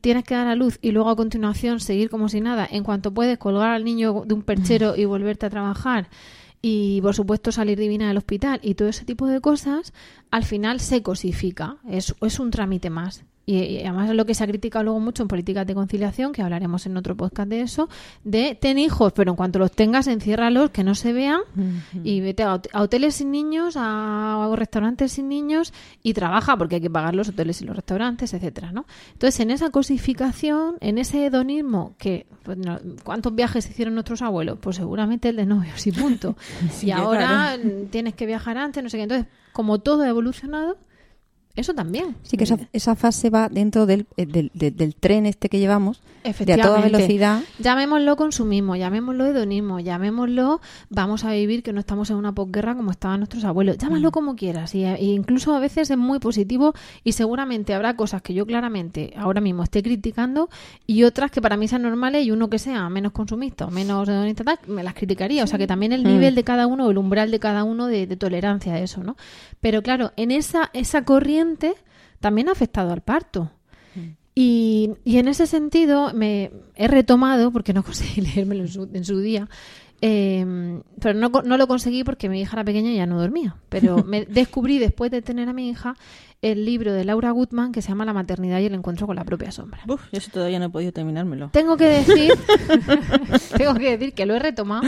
[0.01, 3.13] tienes que dar a luz y luego a continuación seguir como si nada, en cuanto
[3.13, 6.09] puedes colgar al niño de un perchero y volverte a trabajar
[6.69, 9.93] y por supuesto salir divina del hospital y todo ese tipo de cosas,
[10.33, 13.25] al final se cosifica, es, es un trámite más.
[13.47, 16.33] Y, y además es lo que se ha criticado luego mucho en políticas de conciliación,
[16.33, 17.89] que hablaremos en otro podcast de eso,
[18.25, 21.41] de ten hijos, pero en cuanto los tengas, enciérralos, que no se vean,
[22.05, 26.57] y vete a, hot- a hoteles sin niños, a, a restaurantes sin niños, y trabaja,
[26.57, 28.85] porque hay que pagar los hoteles y los restaurantes, etcétera, ¿no?
[29.13, 34.59] Entonces, en esa cosificación, en ese hedonismo, que pues, no- ¿cuántos viajes hicieron nuestros abuelos?
[34.61, 36.37] Pues seguramente el de novios y punto.
[36.71, 37.63] Sí, y ahora claro.
[37.65, 39.05] mm, tienes que viajar antes, no sé qué.
[39.05, 40.77] Entonces, como todo ha evolucionado,
[41.57, 42.17] eso también.
[42.23, 45.59] Sí, que esa, esa fase va dentro del, eh, del, del- del tren este que
[45.59, 46.93] llevamos, de a toda Efectivamente.
[46.93, 47.43] velocidad.
[47.59, 52.91] Llamémoslo consumismo, llamémoslo hedonismo, llamémoslo vamos a vivir que no estamos en una posguerra como
[52.91, 53.79] estaban nuestros abuelos.
[53.79, 54.75] Llámalo como quieras.
[54.75, 59.13] Y, e incluso a veces es muy positivo y seguramente habrá cosas que yo claramente
[59.17, 60.49] ahora mismo esté criticando
[60.87, 64.09] y otras que para mí sean normales y uno que sea menos consumista o menos
[64.09, 65.45] hedonista tal, me las criticaría.
[65.45, 66.09] O sea que también el Mm.
[66.09, 69.17] nivel de cada uno, el umbral de cada uno de, de tolerancia a eso, ¿no?
[69.61, 71.46] Pero claro, en esa, esa corriente
[72.21, 73.51] también ha afectado al parto.
[74.39, 79.05] Y, y en ese sentido me he retomado, porque no conseguí leérmelo en su, en
[79.05, 79.49] su día,
[80.03, 83.57] eh, pero no, no lo conseguí porque mi hija era pequeña y ya no dormía.
[83.69, 85.97] Pero me descubrí después de tener a mi hija
[86.43, 89.25] el libro de Laura Gutman que se llama La maternidad y el encuentro con la
[89.25, 89.81] propia sombra.
[89.89, 91.49] Uf, yo eso todavía no he podido terminármelo.
[91.53, 92.33] Tengo que decir,
[93.57, 94.87] tengo que decir que lo he retomado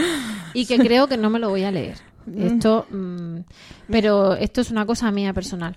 [0.53, 1.97] y que creo que no me lo voy a leer.
[2.37, 3.39] Esto, mm,
[3.89, 5.75] pero esto es una cosa mía personal.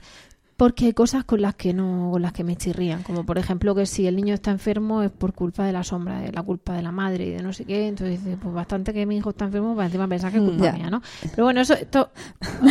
[0.62, 3.74] Porque hay cosas con las que no, con las que me chirrían, como por ejemplo
[3.74, 6.74] que si el niño está enfermo es por culpa de la sombra, de la culpa
[6.74, 9.30] de la madre y de no sé qué, entonces dice, pues bastante que mi hijo
[9.30, 11.02] está enfermo para encima pensar que es culpa mía, ¿no?
[11.32, 12.12] Pero bueno, eso, esto,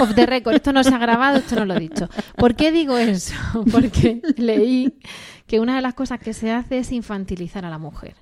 [0.02, 2.08] off the record, esto no se ha grabado, esto no lo he dicho.
[2.38, 3.34] ¿Por qué digo eso?
[3.74, 4.98] Porque leí
[5.46, 8.16] que una de las cosas que se hace es infantilizar a la mujer.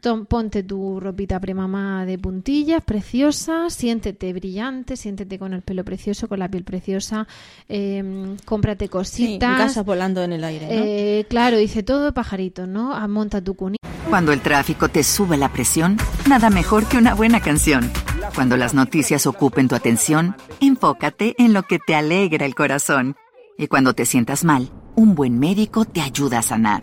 [0.00, 6.28] Tom, ponte tu ropita premamá de puntillas, preciosa, siéntete brillante, siéntete con el pelo precioso,
[6.28, 7.26] con la piel preciosa,
[7.68, 9.50] eh, cómprate Sí, cositas.
[9.50, 10.72] un casa volando en el aire, ¿no?
[10.84, 12.94] Eh, claro, dice todo de pajarito, ¿no?
[12.94, 13.86] Ah, Monta tu cunita.
[14.08, 15.96] Cuando el tráfico te sube la presión,
[16.28, 17.90] nada mejor que una buena canción.
[18.34, 23.16] Cuando las noticias ocupen tu atención, enfócate en lo que te alegra el corazón.
[23.56, 26.82] Y cuando te sientas mal, un buen médico te ayuda a sanar.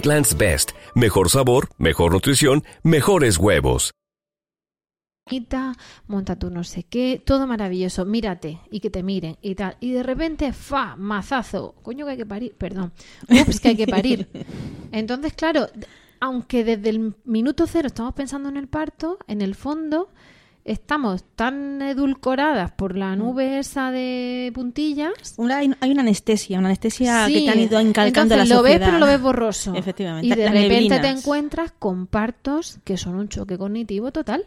[0.01, 3.91] Eggland's Best, mejor sabor, mejor nutrición, mejores huevos.
[6.07, 9.77] monta tu no sé qué, todo maravilloso, mírate y que te miren y tal.
[9.79, 12.93] Y de repente, fa, mazazo, coño que hay que parir, perdón,
[13.29, 14.27] ups, que hay que parir.
[14.91, 15.67] Entonces, claro,
[16.19, 20.09] aunque desde el minuto cero estamos pensando en el parto, en el fondo
[20.65, 25.11] estamos tan edulcoradas por la nube esa de puntillas.
[25.37, 28.63] Una- hay, una anestesia, una anestesia que te han ido encalcando a la entonces lo
[28.63, 29.73] ves, pero lo ves borroso.
[29.75, 30.27] Efectivamente.
[30.27, 34.45] Y de las repente te encuentras con partos que son un choque cognitivo total.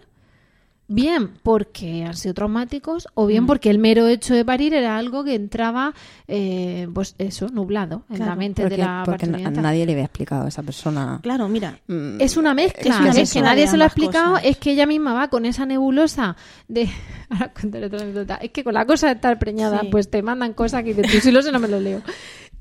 [0.86, 3.28] Bien porque han sido traumáticos o Mm.
[3.28, 5.94] bien porque el mero hecho de parir era algo que entraba,
[6.28, 10.04] eh, pues eso, nublado en la mente Porque, de la porque a nadie le había
[10.04, 11.20] explicado a esa persona.
[11.22, 13.86] Claro, mira, Mm, Es una mezcla, Es una es, mezcla que nadie se lo ha
[13.86, 14.46] explicado, cosas.
[14.46, 16.36] es que ella misma va con esa nebulosa
[16.68, 16.86] de...
[17.30, 18.34] Ahora contaré otra anécdota.
[18.36, 19.88] Es que con la cosa de estar preñada, Sí.
[19.90, 22.02] pues te mandan cosas que dices, tú si lo sé no me lo leo.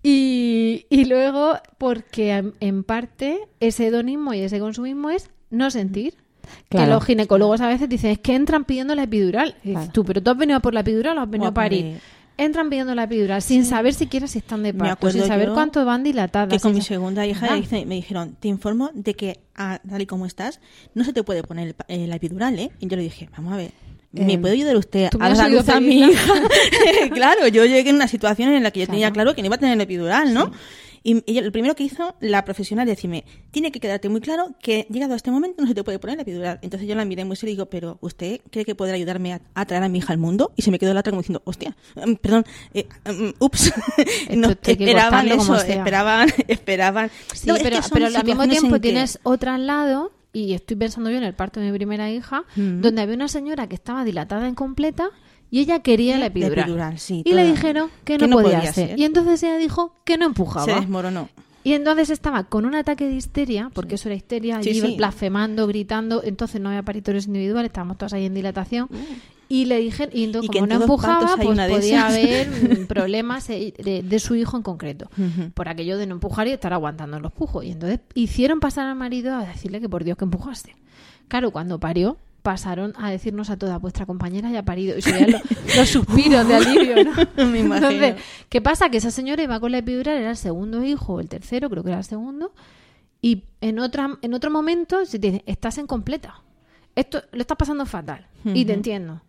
[0.01, 6.15] Y, y luego, porque en- en parte ese hedonismo y ese consumismo es no sentir.
[6.69, 9.55] Que los ginecólogos a veces dicen, es que entran pidiendo la epidural.
[9.63, 11.53] Dices tú, pero tú has venido a por la epidural o has venido O a
[11.53, 11.81] parir.
[11.83, 12.01] parir.
[12.35, 16.03] Entran pidiendo la epidural sin saber siquiera si están de parto, sin saber cuánto van
[16.03, 16.49] dilatadas.
[16.49, 17.55] que con mi segunda hija Ah.
[17.55, 20.59] dice- me dijeron, te informo de que ah, tal y como estás,
[20.95, 22.71] no se te puede poner el eh, la epidural, ¿eh?
[22.79, 23.71] Y yo le dije, vamos a ver,
[24.13, 26.33] ¿me Em, puede ayudar usted ¿tú me a dar luz a mi hija?
[27.13, 29.35] claro, yo llegué en una situación en la que yo tenía Claro.
[29.35, 30.51] que no iba a tener epidural, ¿no?
[31.05, 34.55] Y ella- lo primero que hizo la profesional es decirme, tiene que quedarte muy claro
[34.61, 36.59] que llegado a este momento no se te puede poner la epidural.
[36.61, 39.41] Entonces yo la miré muy serio y digo, pero ¿usted cree que podrá ayudarme a,
[39.53, 40.53] a traer a mi hija al mundo?
[40.55, 43.73] Y se me quedó la otra como diciendo, hostia, mm, perdón, eh, mm, ups.
[44.35, 47.11] no, esperaban eso, esperaban, esperaban.
[47.33, 50.11] Sí, No, es pero, que pero al mismo tiempo en que- tienes otra al lado,
[50.31, 52.81] y estoy pensando yo en el parto de mi primera hija, Mm.
[52.81, 55.09] donde había una señora que estaba dilatada incompleta
[55.53, 56.97] y ella quería la La epidural.
[56.97, 58.97] sí, y le dijeron que que no, podía, ser.
[58.97, 60.65] Y entonces ella dijo que no empujaba.
[60.65, 61.29] Se desmoronó.
[61.63, 64.95] Y entonces estaba con un ataque de histeria, porque eso era histeria, allí sí.
[64.97, 68.89] blasfemando, gritando, entonces no había paritorios individuales, estábamos todas ahí en dilatación.
[69.47, 70.49] Y le dije, y entonces.
[70.49, 74.57] Y que como no empujaba, pues podía haber mm, problemas eh, de, de su hijo
[74.57, 75.07] en concreto.
[75.53, 77.63] Por aquello de no empujar y estar aguantando los pujos.
[77.63, 80.75] Y entonces hicieron pasar al marido a decirle que por Dios que empujaste.
[81.27, 84.97] Claro, cuando parió, pasaron a decirnos a toda vuestra compañera ya ha parido.
[84.97, 85.41] Y se oían los,
[85.75, 87.11] los suspiros de alivio, ¿no?
[87.49, 87.89] Me imagino.
[87.89, 88.89] Entonces, ¿qué pasa?
[88.89, 91.83] Que esa señora iba con la epidural, era el segundo hijo, o el tercero, creo
[91.83, 92.53] que era el segundo,
[93.21, 96.41] y en, otra, en otro momento se te dice, estás en completa.
[96.95, 99.23] Esto lo estás pasando fatal, y te entiendo,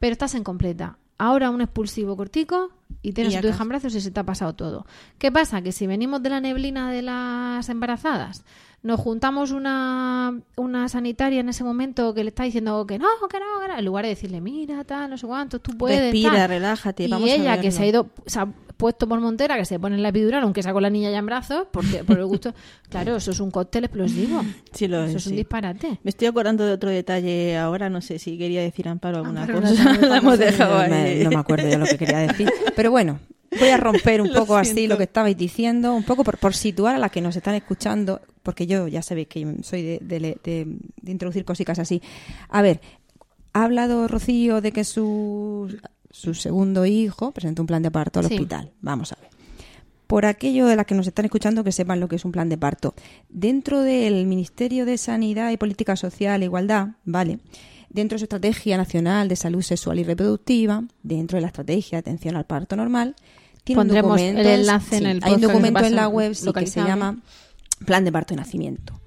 [0.00, 0.98] pero estás en completa.
[1.18, 4.20] Ahora un expulsivo cortico y tienes Y a tu hija en brazos y se te
[4.20, 4.84] ha pasado todo.
[5.18, 5.62] ¿Qué pasa?
[5.62, 8.44] Que si venimos de la neblina de las embarazadas,
[8.82, 13.38] nos juntamos una, una sanitaria en ese momento que le está diciendo que no, que
[13.40, 16.00] no, que no, en lugar de decirle, mira, tal, no sé cuánto, tú puedes.
[16.00, 16.48] Respira, tal.
[16.48, 17.72] relájate, Y vamos a ella, que verlo.
[17.72, 20.62] se ha ido, se ha puesto por montera, que se pone en la epidural, aunque
[20.62, 22.54] sea con la niña ya en brazos, porque por el gusto.
[22.90, 24.42] claro, eso es un cóctel explosivo.
[24.72, 25.98] Sí, lo eso es, un disparate.
[26.04, 29.62] Me estoy acordando de otro detalle ahora, no sé si quería decir Amparo alguna Amparo,
[29.62, 29.92] cosa.
[29.94, 31.24] no La hemos dejado no, me- ahí.
[31.24, 32.52] no me acuerdo de lo que quería decir.
[32.76, 33.18] Pero bueno,
[33.58, 36.94] voy a romper un poco así lo que estabais diciendo, un poco por, por situar
[36.94, 40.66] a las que nos están escuchando, porque yo ya sabéis que soy de, de- de-
[41.02, 42.00] de introducir cositas así.
[42.48, 42.80] A ver,
[43.52, 45.74] ha hablado Rocío de que su,
[46.10, 48.34] su segundo hijo presentó un plan de parto al Sí.
[48.34, 48.72] hospital.
[48.80, 49.30] Vamos a ver.
[50.06, 52.48] Por aquello de las que nos están escuchando que sepan lo que es un plan
[52.48, 52.94] de parto.
[53.28, 57.40] Dentro del Ministerio de Sanidad y Política Social e Igualdad, ¿vale?
[57.88, 62.00] Dentro de su Estrategia Nacional de Salud Sexual y Reproductiva, dentro de la Estrategia de
[62.00, 63.16] Atención al Parto Normal,
[63.66, 66.66] tiene un Pondremos el enlace en el hay un documento en la web sí, que
[66.66, 67.18] se llama
[67.84, 69.00] Plan de Parto y Nacimiento.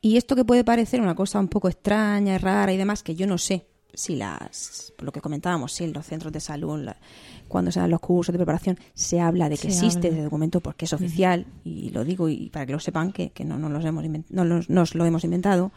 [0.00, 3.26] Y esto que puede parecer una cosa un poco extraña rara y demás, que yo
[3.26, 6.96] no sé si las, por lo que comentábamos, si en los centros de salud, la-
[7.48, 10.18] cuando se dan los cursos de preparación, se habla de que Se existe habla.
[10.18, 13.44] ese documento porque es oficial, y lo digo y para que lo sepan, que, que
[13.44, 15.70] no, no, los hemos no los- nos lo hemos inventado.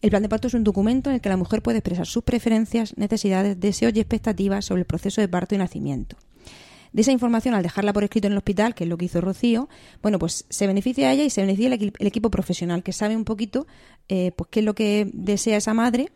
[0.00, 2.24] El plan de parto es un documento en el que la mujer puede expresar sus
[2.24, 6.16] preferencias, necesidades, deseos y expectativas sobre el proceso de parto y nacimiento.
[6.92, 9.20] De esa información, al dejarla por escrito en el hospital, que es lo que hizo
[9.20, 9.68] Rocío,
[10.02, 13.16] bueno, pues se beneficia ella y se beneficia el, equi- el equipo profesional, que sabe
[13.16, 13.66] un poquito
[14.08, 16.10] eh, pues qué es lo que desea esa madre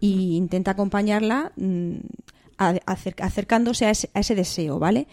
[0.00, 1.94] y intenta acompañarla mm,
[2.86, 5.06] acercándose a ese, a ese deseo, ¿vale?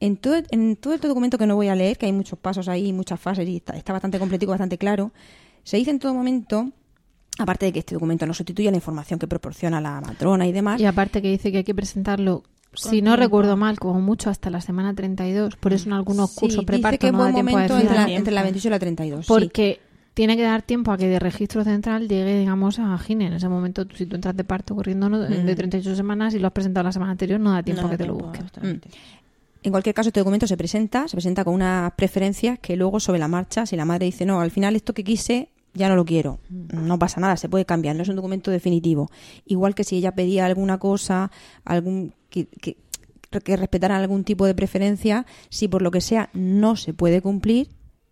[0.00, 2.68] En todo, en todo este documento que no voy a leer, que hay muchos pasos
[2.68, 5.12] ahí, muchas fases y está, está bastante completico, bastante claro,
[5.64, 6.70] se dice en todo momento,
[7.38, 10.80] aparte de que este documento no sustituye la información que proporciona la matrona y demás,
[10.80, 12.42] Y aparte que dice que hay que presentarlo,
[12.74, 15.56] si no recuerdo mal, como mucho hasta la semana 32.
[15.56, 18.42] Por eso en algunos sí, cursos preparto no da tiempo a entre la, entre la
[18.42, 19.26] 28 y la 32.
[19.26, 19.28] sí.
[19.28, 19.80] Porque
[20.14, 23.26] tiene que dar tiempo a que de registro central llegue, digamos, a Gine.
[23.26, 25.56] En ese momento, tú- si tú entras de parto corriendo no- de Mm.
[25.56, 27.98] 38 semanas y lo has presentado la semana anterior, no da tiempo No a que
[27.98, 28.88] te lo exactamente.
[29.62, 33.18] En cualquier caso, este documento se presenta, se presenta con unas preferencias que luego sobre
[33.18, 36.04] la marcha, si la madre dice, no, al final esto que quise ya no lo
[36.06, 36.38] quiero,
[36.72, 39.10] no pasa nada, se puede cambiar, no es un documento definitivo.
[39.44, 41.30] Igual que si ella pedía alguna cosa,
[41.66, 42.76] algún que,
[43.30, 47.20] que, que respetaran algún tipo de preferencia, si por lo que sea no se puede
[47.22, 47.68] cumplir,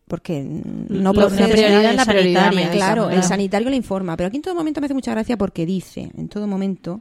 [0.07, 3.11] porque no Lo- procede la prioridad es la prioridad, claro, claro.
[3.11, 6.11] el sanitario le informa, pero aquí en todo momento me hace mucha gracia porque dice,
[6.17, 7.01] en todo momento,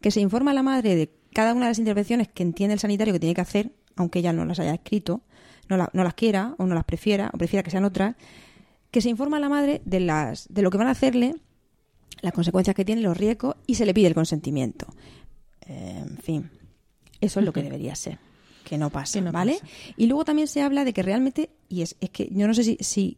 [0.00, 2.80] que se informa a la madre de cada una de las intervenciones que entiende el
[2.80, 5.22] sanitario que tiene que hacer, aunque ella no las haya escrito,
[5.68, 8.14] no, la- no las quiera o no las prefiera, o prefiera que sean otras,
[8.92, 11.34] que se informa a la madre de, las, de lo que van a hacerle,
[12.20, 14.86] las consecuencias que tiene, los riesgos, y se le pide el consentimiento.
[15.66, 16.50] Eh, en fin,
[17.24, 18.18] eso es lo que debería ser.
[18.64, 19.58] Que no pase, Que no ¿vale?
[19.96, 22.64] Y luego también se habla de que realmente, y es, es que yo no sé
[22.64, 23.16] si, si,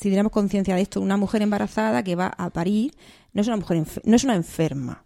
[0.00, 2.94] si tenemos conciencia de esto, una mujer embarazada que va a parir
[3.32, 5.04] no es una mujer no es una enferma.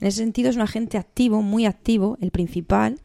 [0.00, 3.00] En ese sentido es un agente activo, muy activo, el principal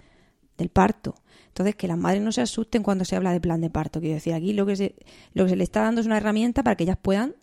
[0.57, 1.15] del parto.
[1.47, 3.99] Entonces, que las madres no se asusten cuando se habla de plan de parto.
[3.99, 4.95] Quiero decir, aquí lo que se,
[5.34, 7.36] lo que se le está dando es una herramienta para que ellas puedan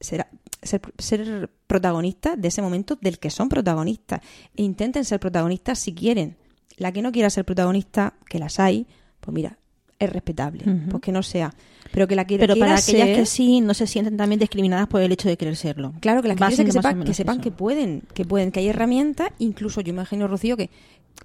[0.00, 0.26] ser,
[0.62, 4.20] ser, ser protagonistas de ese momento del que son protagonistas.
[4.56, 6.36] E intenten ser protagonistas si quieren.
[6.76, 8.86] La que no quiera ser protagonista, que las hay,
[9.20, 9.58] pues mira,
[9.98, 10.62] es respetable.
[10.64, 10.90] Ujú.
[10.90, 11.54] Pues que no sea.
[11.92, 14.86] Pero que la que Pero quiera para aquellas que sí, no se sienten también discriminadas
[14.88, 15.94] por el hecho de querer serlo.
[16.00, 16.64] Claro, que las que, que,
[17.04, 17.42] que sepan eso.
[17.42, 20.68] que pueden, que pueden, que hay herramientas, incluso yo imagino, Rocío, que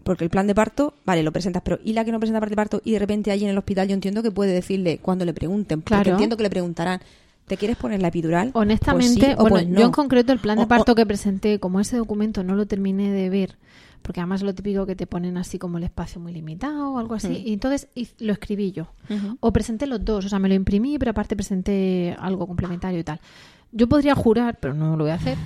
[0.03, 2.49] porque el plan de parto, vale, lo presentas, pero y la que no presenta plan
[2.49, 5.25] de parto y de repente allí en el hospital yo entiendo que puede decirle cuando
[5.25, 6.11] le pregunten, porque Claro.
[6.11, 7.01] entiendo que le preguntarán,
[7.47, 8.51] ¿te quieres poner la epidural?
[8.53, 9.79] Honestamente, Pues sí, o bueno, pues no.
[9.79, 12.65] yo en concreto el plan de parto o- que presenté, como ese documento no lo
[12.65, 13.57] terminé de ver,
[14.01, 17.13] porque además lo típico que te ponen así como el espacio muy limitado o algo
[17.15, 17.47] así, Mm.
[17.47, 17.87] y entonces
[18.19, 18.87] lo escribí yo.
[19.41, 23.03] O presenté los dos, o sea, me lo imprimí, pero aparte presenté algo complementario y
[23.03, 23.19] tal.
[23.71, 25.37] Yo podría jurar, pero no lo voy a hacer,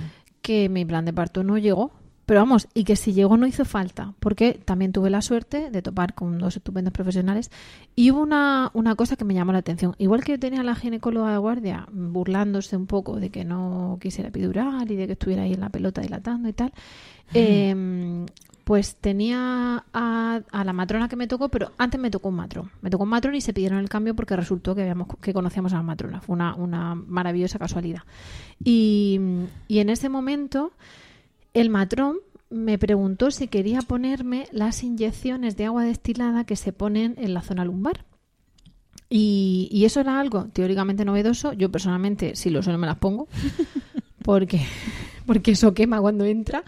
[0.42, 1.90] que mi plan de parto no llegó.
[2.26, 5.80] Pero vamos, y que si llegó no hizo falta, porque también tuve la suerte de
[5.80, 7.52] topar con dos estupendos profesionales
[7.94, 9.94] y hubo una, una cosa que me llamó la atención.
[9.98, 13.98] Igual que yo tenía a la ginecóloga de guardia burlándose un poco de que no
[14.00, 16.72] quisiera epidural y de que estuviera ahí en la pelota dilatando y tal,
[17.32, 18.26] eh,
[18.64, 22.72] pues tenía a, a la matrona que me tocó, pero antes me tocó un matrón.
[22.82, 25.72] Me tocó un matrón y se pidieron el cambio porque resultó que, habíamos, que conocíamos
[25.72, 26.20] a la matrona.
[26.20, 28.02] Fue una, una maravillosa casualidad.
[28.64, 29.20] Y,
[29.68, 30.72] y en ese momento
[31.60, 32.18] el matrón
[32.50, 37.42] me preguntó si quería ponerme las inyecciones de agua destilada que se ponen en la
[37.42, 38.04] zona lumbar.
[39.08, 41.52] Y, y eso era algo teóricamente novedoso.
[41.54, 43.28] Yo personalmente, si lo sé, no me las pongo.
[44.22, 44.60] Porque,
[45.24, 46.64] porque eso quema cuando entra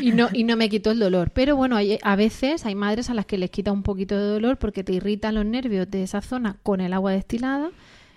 [0.00, 1.32] y no, y no me quitó el dolor.
[1.32, 4.22] Pero bueno, hay, a veces hay madres a las que les quita un poquito de
[4.22, 7.72] dolor porque te irritan los nervios de esa zona con el agua destilada.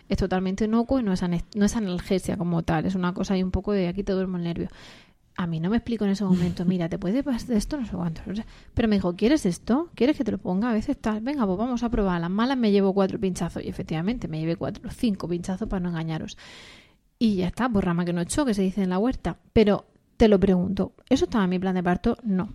[0.10, 1.24] Es totalmente inocuo y no es,
[1.56, 2.86] no es analgesia como tal.
[2.86, 4.70] Es una cosa ahí un poco de aquí te duermo el nervio.
[5.40, 7.96] A mí no me explico en ese momento, mira, te puede pasar esto, no sé
[7.96, 8.22] cuánto.
[8.74, 9.90] Pero me dijo, ¿quieres esto?
[9.94, 10.72] ¿Quieres que te lo ponga?
[10.72, 12.18] A veces tal, venga, pues vamos a probar.
[12.18, 13.64] A las malas me llevo cuatro pinchazos.
[13.64, 16.38] Y efectivamente, me llevé cuatro, cinco pinchazos para no engañaros.
[17.20, 19.38] Y ya está, por rama que no echó, que se dice en la huerta.
[19.54, 19.86] Pero
[20.18, 22.18] te lo pregunto, ¿eso estaba en mi plan de parto?
[22.24, 22.54] No.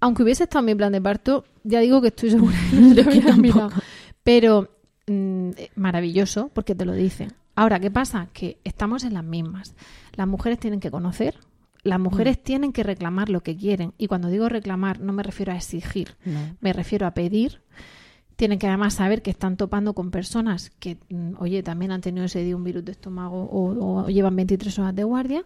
[0.00, 3.36] Aunque hubiese estado en mi plan de parto, ya digo que estoy segura que no
[3.36, 3.70] mirado.
[4.24, 4.70] Pero
[5.06, 7.32] mm, eh, maravilloso, porque te lo dicen.
[7.54, 8.28] Ahora, ¿qué pasa?
[8.32, 9.74] Que estamos en las mismas.
[10.16, 11.38] Las mujeres tienen que conocer,
[11.82, 13.92] las mujeres tienen que reclamar lo que quieren.
[13.98, 16.38] Y cuando digo reclamar, no me refiero a exigir, No.
[16.60, 17.62] me refiero a pedir.
[18.36, 22.24] Tienen que además saber que están topando con personas que, mm, oye, también han tenido
[22.26, 25.44] ese día un virus de estómago o, o llevan 23 horas de guardia.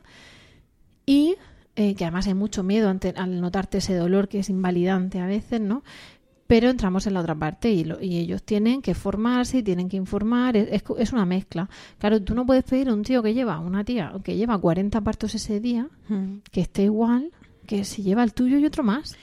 [1.07, 1.35] Y
[1.76, 5.26] eh, que además hay mucho miedo ante, al notarte ese dolor que es invalidante a
[5.26, 5.82] veces, ¿no?
[6.47, 9.89] Pero entramos en la otra parte y, lo- y ellos tienen que formarse y tienen
[9.89, 10.57] que informar.
[10.57, 11.69] Es, es- es una mezcla.
[11.99, 15.01] Claro, tú no puedes pedir a un tío que lleva, una tía que lleva 40
[15.01, 16.39] partos ese día, Mm.
[16.53, 17.31] que esté igual
[17.67, 19.17] que si lleva el tuyo y otro más.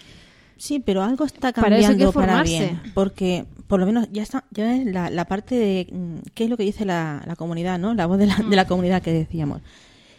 [0.57, 4.85] Sí, pero algo está cambiando para, bien, porque por lo menos ya está, ya es
[4.85, 7.93] la, la parte de mm, qué es lo que dice la, la comunidad, ¿no?
[7.93, 9.61] La voz de la, de la comunidad que decíamos.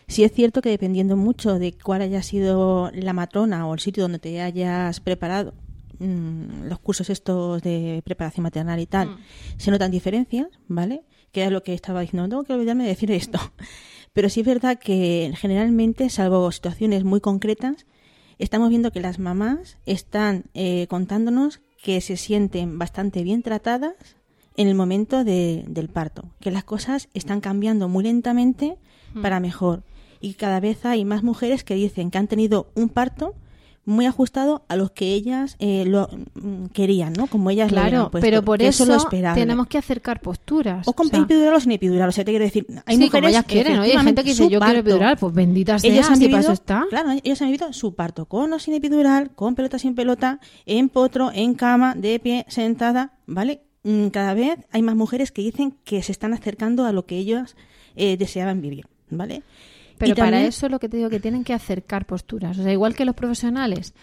[0.09, 4.03] Sí es cierto que dependiendo mucho de cuál haya sido la matrona o el sitio
[4.03, 5.55] donde te hayas preparado,
[6.03, 9.19] mm, los cursos estos de preparación maternal y tal, Mm.
[9.57, 11.03] se notan diferencias, ¿vale?
[11.33, 13.39] Que es lo que estaba diciendo, no tengo que olvidarme de decir esto.
[14.13, 17.87] Pero sí es verdad que generalmente, salvo situaciones muy concretas,
[18.39, 23.95] estamos viendo que las mamás están eh, contándonos que se sienten bastante bien tratadas
[24.57, 28.77] en el momento de- del parto, que las cosas están cambiando muy lentamente
[29.23, 29.83] para mejor
[30.21, 33.35] y cada vez hay más mujeres que dicen que han tenido un parto
[33.85, 37.26] muy ajustado a los que ellas eh, lo mm, querían, ¿no?
[37.26, 38.99] Como ellas lo Claro, habían puesto, pero por que eso lo
[39.35, 40.87] tenemos que acercar posturas.
[40.87, 43.05] o con O sea, epidural o sin epidural, o sea, te quiero decir, hay sí,
[43.05, 43.78] mujeres ellas que quieren.
[43.80, 46.53] Oye, hay gente que dice, yo quiero epidural, pues bendita sea, ellos han si vivido,
[46.53, 46.87] está.
[46.91, 50.89] Claro, ellos han vivido su parto con o sin epidural, con pelota sin pelota, en
[50.89, 53.62] potro, en cama, de pie, sentada, ¿vale?
[53.83, 57.16] Mm, Cada vez hay más mujeres que dicen que se están acercando a lo que
[57.16, 57.57] ellos
[57.97, 59.43] eh, deseaban vivir, ¿vale?
[60.03, 62.59] Pero Y para también- eso lo que te digo que tienen que acercar posturas.
[62.59, 63.95] O sea, igual que los profesionales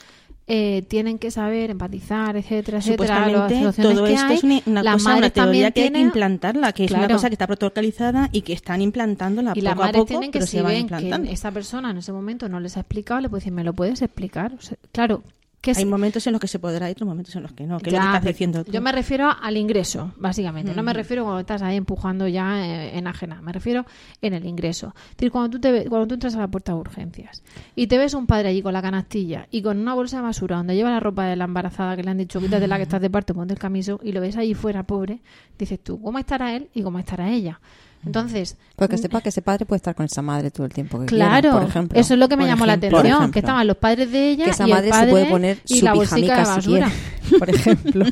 [0.47, 3.17] eh, tienen que saber empatizar, etcétera, etcétera.
[3.17, 6.85] Supuestamente todo que esto hay, es una, cosa, una teoría que hay que implantarla, que
[6.85, 10.05] es una cosa que está protocolizada y que están implantándola y poco las a poco,
[10.05, 11.31] tienen que pero si se van ven que implantando.
[11.31, 14.01] esa persona en ese momento no les ha explicado, le puede decir, ¿me lo puedes
[14.01, 14.53] explicar?
[14.57, 15.21] O sea, claro,
[15.61, 17.65] que Hay es- momentos en los que se podrá y otros momentos en los que
[17.67, 18.71] no, que lo que estás diciendo tú.
[18.71, 20.73] Yo me refiero al ingreso, básicamente.
[20.73, 20.97] No me Ujú.
[20.97, 23.41] refiero cuando estás ahí empujando ya eh, en ajena.
[23.41, 23.85] Me refiero
[24.21, 24.93] en el ingreso.
[25.11, 27.43] Es decir, cuando tú, te, ve- cuando tú entras a la puerta de urgencias
[27.75, 30.55] y te ves un padre allí con la canastilla y con una bolsa de basura
[30.57, 33.01] donde lleva la ropa de la embarazada que le han dicho quítate la que estás
[33.01, 35.19] de parto, ponte el camiso y lo ves allí fuera, pobre,
[35.57, 37.59] dices tú, ¿cómo estará él y cómo estará ella?
[38.05, 40.99] Entonces, Porque mm, sepa que ese padre puede estar con esa madre todo el tiempo
[41.01, 41.99] que Claro, quiera, por ejemplo.
[41.99, 44.45] eso es lo que me Por llamó la atención, que estaban los padres de ella
[44.45, 46.67] que esa y el madre padre se puede poner su la bolsica de pijamica si
[46.69, 46.85] quiere,
[47.39, 48.05] por ejemplo,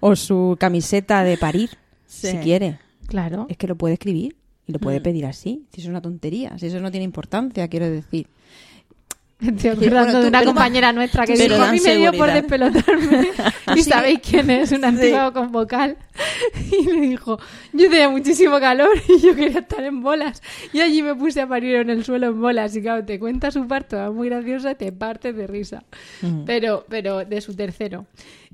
[0.00, 1.70] o su camiseta de parir,
[2.06, 2.28] Sí.
[2.32, 2.78] si quiere.
[3.06, 3.46] Claro.
[3.48, 5.02] Es que lo puede escribir y lo puede Mm.
[5.04, 5.66] pedir así.
[5.72, 8.26] Si eso es una tontería, si eso no tiene importancia, quiero decir.
[9.42, 12.12] Estoy Bueno, acordando tú- de una pero- compañera nuestra que dijo, a mí me dio
[12.12, 12.34] por seguridad".
[12.34, 13.28] despelotarme.
[13.76, 13.90] y Sí.
[13.90, 15.96] sabéis quién es, un antiguo con vocal.
[16.70, 17.38] Y me dijo,
[17.72, 20.42] yo tenía muchísimo calor y yo quería estar en bolas.
[20.72, 22.74] Y allí me puse a parir en el suelo en bolas.
[22.76, 25.82] Y claro, te cuenta su parto, es muy graciosa y te partes de risa.
[26.20, 26.44] Mm.
[26.44, 28.06] Pero, pero de su tercero.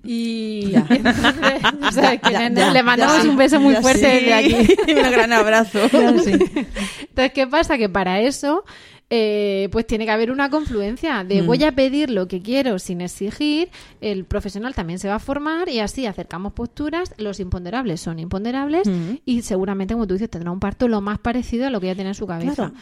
[0.04, 0.86] Y Ya.
[0.90, 4.24] entonces, ya le mandamos un beso muy fuerte sí.
[4.24, 4.76] desde aquí.
[5.04, 5.80] un gran abrazo.
[5.92, 6.38] Entonces,
[7.34, 7.76] ¿qué pasa?
[7.76, 8.64] Que para eso,
[9.10, 11.46] eh, pues tiene que haber una confluencia de Mm.
[11.46, 13.70] voy a pedir lo que quiero sin exigir,
[14.02, 18.86] el profesional también se va a formar y así acercamos posturas, los imponderables son imponderables
[18.86, 19.20] Mm.
[19.24, 21.94] y seguramente, como tú dices, tendrá un parto lo más parecido a lo que ya
[21.94, 22.54] tiene en su cabeza.
[22.54, 22.74] Claro.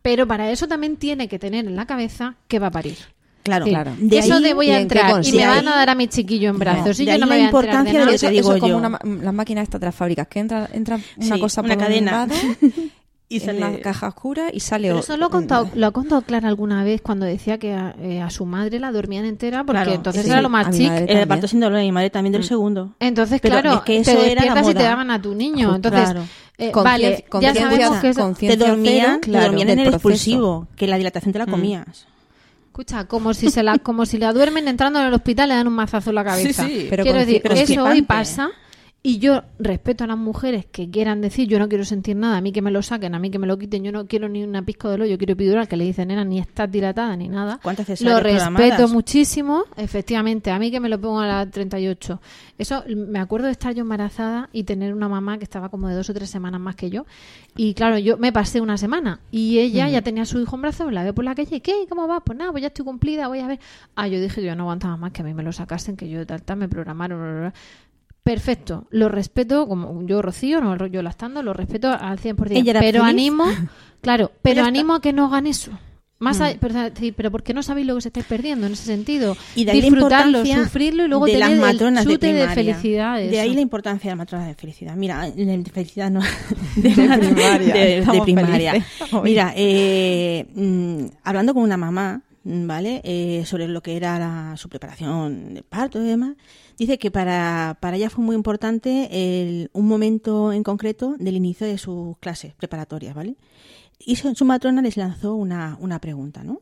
[0.00, 2.96] Pero para eso también tiene que tener en la cabeza que va a parir.
[3.42, 3.70] Claro, Sí.
[3.72, 3.92] claro.
[3.98, 6.08] De eso ahí- de voy a ¿y entrar y me van a dar a mi
[6.08, 7.98] chiquillo en brazos y de yo no me la voy a enterar de importancia de
[7.98, 8.06] nada.
[8.06, 8.78] lo Eso, que eso digo es como yo.
[8.78, 11.74] una, ma- las máquinas estas de las fábricas, que entra, entra una Sí, cosa una
[11.74, 12.10] por un cadena.
[12.12, 12.34] lado,
[13.26, 15.90] Y en sale- una caja oscura y sale Pero eso lo ha contado, lo ha
[15.92, 19.64] contado Clara alguna vez cuando decía que a, eh, a su madre la dormían entera
[19.64, 20.90] porque Claro, entonces sí, era lo más chic.
[20.92, 21.28] El también.
[21.28, 22.92] parto sin dolor de mi madre también del segundo.
[23.00, 25.34] Entonces, Pero claro, es que te eso era la despiertas y te daban a tu
[25.34, 25.70] niño.
[25.72, 26.26] Justo, Entonces, claro.
[26.58, 29.84] eh, Conciencia- vale, ya sabemos que eso- Te dormían, cero, te claro, dormían en el
[29.86, 29.96] proceso.
[29.96, 31.50] expulsivo, que la dilatación te la Mm.
[31.50, 32.06] comías.
[32.66, 35.66] Escucha, como si se la, como si la duermen entrando en el hospital le dan
[35.68, 36.64] un mazazo en la cabeza.
[36.66, 36.86] Sí, sí.
[36.90, 38.50] Pero Quiero decir, pero eso hoy pasa
[39.06, 42.40] y yo respeto a las mujeres que quieran decir yo no quiero sentir nada, a
[42.40, 44.42] mí que me lo saquen, a mí que me lo quiten, yo no quiero ni
[44.42, 47.28] una pizca de dolor, yo quiero epidural, que le dicen nena ni estás dilatada ni
[47.28, 47.60] nada.
[47.62, 52.18] ¿Cuántas Lo respeto muchísimo, efectivamente, a mí que me lo pongo a las 38.
[52.56, 55.96] Eso, me acuerdo de estar yo embarazada y tener una mamá que estaba como de
[55.96, 57.04] dos o tres semanas más que yo.
[57.58, 60.62] Y claro, yo me pasé una semana y ella ya tenía a su hijo en
[60.62, 61.84] brazos, la veo por la calle, ¿qué?
[61.90, 62.20] ¿Cómo va?
[62.20, 63.60] Pues nada, pues ya estoy cumplida, voy a ver.
[63.96, 66.08] Ah, yo dije que yo no aguantaba más que a mí me lo sacasen, que
[66.08, 67.18] yo de tal, tal, me programaron.
[67.18, 67.54] bla, bla, bla.
[68.24, 72.56] Perfecto, lo respeto, como yo Rocío, no yo lastando, lo respeto al 100%.
[72.56, 73.10] Ella era pero feliz.
[73.12, 73.44] animo,
[74.00, 75.70] claro, pero animo a que no hagan eso.
[76.20, 76.42] Más Mm.
[76.42, 76.74] a- pero,
[77.16, 79.36] pero ¿por qué no sabéis lo que se estáis perdiendo en ese sentido?
[79.56, 82.14] Y de ahí la Disfrutarlo, importancia sufrirlo y luego de tener las matronas el de
[82.14, 82.54] chute de, primaria.
[82.54, 83.16] felicidad.
[83.18, 84.96] de De ahí la importancia de las matronas de felicidad.
[84.96, 86.20] Mira, de felicidad no.
[86.76, 87.74] De, primaria.
[87.74, 88.70] de- de primaria.
[88.72, 89.22] felices hoy.
[89.22, 93.02] Mira, eh, mm, hablando con una mamá, ¿vale?
[93.04, 96.36] Eh, sobre lo que era la- su preparación de parto y demás,
[96.78, 101.66] dice que para, para ella fue muy importante el- un momento en concreto del inicio
[101.66, 103.36] de sus clases preparatorias, ¿vale?
[103.98, 106.60] Y su, su matrona les lanzó una, una pregunta, ¿no?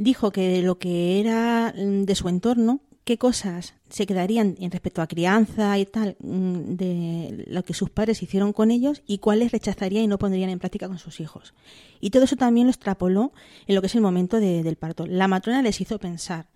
[0.00, 4.70] dijo que de lo que era mm, de su entorno, qué cosas se quedarían en
[4.70, 9.18] respecto a crianza y tal, mm, de lo que sus padres hicieron con ellos y
[9.18, 11.52] cuáles rechazarían y no pondrían en práctica con sus hijos.
[12.00, 13.32] Y todo eso también lo extrapoló
[13.66, 15.04] en lo que es el momento de- del parto.
[15.06, 16.46] La matrona les hizo pensar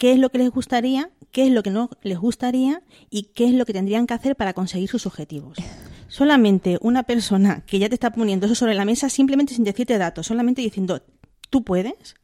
[0.00, 3.44] qué es lo que les gustaría, qué es lo que no les gustaría y qué
[3.44, 5.58] es lo que tendrían que hacer para conseguir sus objetivos.
[6.08, 9.96] Solamente una persona que ya te está poniendo eso sobre la mesa, simplemente sin decirte
[9.98, 11.00] datos, solamente diciendo,
[11.50, 12.16] tú puedes,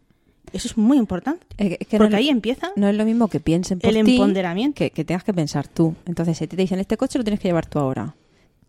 [0.52, 1.46] eso es muy importante.
[1.58, 4.76] Es que- porque no, ahí empieza no es lo mismo que piensen por el empoderamiento.
[4.76, 5.94] que, que tengas que pensar tú.
[6.06, 8.14] Entonces, si te dicen, este coche lo tienes que llevar tú ahora.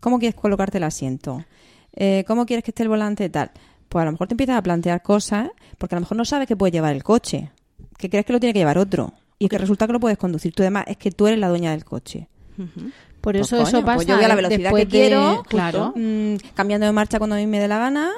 [0.00, 1.44] ¿Cómo quieres colocarte el asiento?
[1.96, 3.50] Eh, ¿Cómo quieres que esté el volante tal?
[3.88, 5.48] Pues a lo mejor te empiezas a plantear cosas
[5.78, 7.50] porque a lo mejor no sabes que puede llevar el coche,
[7.96, 10.52] que crees que lo tiene que llevar otro y que resulta que lo puedes conducir
[10.54, 10.62] tú.
[10.62, 12.28] Además, es que tú eres la dueña del coche.
[13.20, 15.06] Por Pues, eso coño, eso pues pasa yo voy a la velocidad después que de-
[15.08, 15.92] quiero, claro.
[15.96, 18.10] mm, cambiando de marcha cuando a mí me dé la gana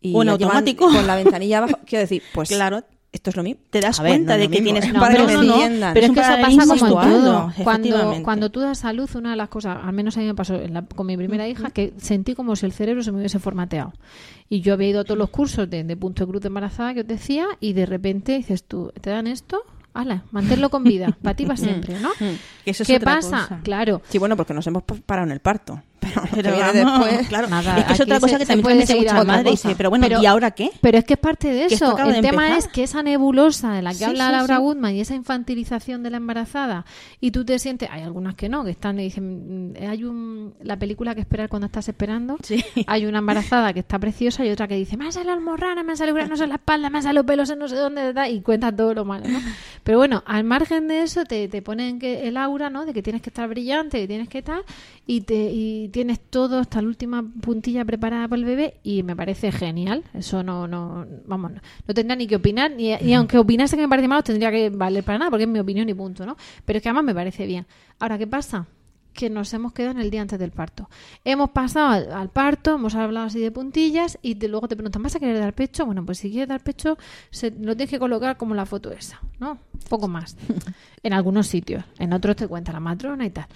[0.00, 0.86] y O en llevan automático.
[0.90, 1.78] con la ventanilla abajo.
[1.86, 2.82] Quiero decir, pues Claro.
[3.16, 3.60] Esto es lo mismo.
[3.70, 5.22] Te das A ver, cuenta no es de que mismo, tienes es un para que
[5.22, 5.94] no, no, no, entiendan.
[5.94, 7.52] Pero es un que eso pasa como todo.
[7.64, 10.34] Cuando, cuando tú das a luz, una de las cosas, al menos a mí me
[10.34, 13.18] pasó en la- con mi primera hija, que sentí como si el cerebro se me
[13.18, 13.92] hubiese formateado.
[14.48, 16.94] Y yo había ido a todos los cursos de, de punto de cruz de embarazada
[16.94, 19.60] que os decía, y de repente dices tú, ¿te dan esto?
[19.94, 20.24] ¡Hala!
[20.30, 22.10] Manténlo con vida, para ti para siempre, ¿no?
[22.18, 23.30] Que eso es ¿Qué otra pasa?
[23.48, 23.60] cosa.
[23.62, 24.02] Claro.
[24.08, 25.82] Sí, bueno, porque nos hemos parado en el parto.
[26.00, 28.46] Pero, que Pero viene vamos, después, claro, Nada, es que es otra cosa se- que
[28.46, 29.50] también seguir mucha hablando madre.
[29.50, 29.68] cosa.
[29.68, 30.70] Dice, pero bueno, Pero- ¿y ahora qué?
[30.80, 31.98] Pero es que es parte de eso.
[31.98, 32.58] El de tema empezar.
[32.58, 34.62] es que esa nebulosa de la que Sí, habla sí, Laura sí.
[34.62, 36.84] Goodman y esa infantilización de la embarazada
[37.20, 40.54] y tú te sientes, hay algunas que no, que están y dicen, mm, hay un
[40.62, 42.64] la película que esperar cuando estás esperando, Sí.
[42.86, 45.92] hay una embarazada que está preciosa y otra que dice, me ha salido almorrana, me
[45.92, 48.28] ha salido granos en la espalda, me han salido pelos en no sé dónde, da",
[48.28, 49.40] y cuenta todo lo malo, ¿no?
[49.82, 52.84] Pero bueno, al margen de eso te, te ponen que el aura, ¿no?
[52.86, 54.62] De que tienes que estar brillante, que tienes que tal,
[55.08, 59.14] y te y tienes todo hasta la última puntilla preparada para el bebé y me
[59.14, 60.02] parece genial.
[60.14, 63.82] Eso no, no vamos, no, no tendría ni que opinar, ni, y aunque opinase que
[63.82, 66.36] me parece malo, tendría que valer para nada, porque es mi opinión y punto, ¿no?
[66.64, 67.66] Pero es que además me parece bien.
[68.00, 68.66] Ahora, ¿qué pasa?
[69.12, 70.90] que nos hemos quedado en el día antes del parto.
[71.24, 75.02] Hemos pasado al, al parto, hemos hablado así de puntillas y te- luego te preguntan,
[75.02, 75.86] ¿vas a querer dar pecho?
[75.86, 76.98] Bueno, pues si quieres dar pecho,
[77.30, 79.56] se, lo tienes que colocar como la foto esa, ¿no?
[79.88, 80.36] Poco más.
[81.02, 81.82] en algunos sitios.
[81.98, 83.46] En otros te cuenta la matrona y tal.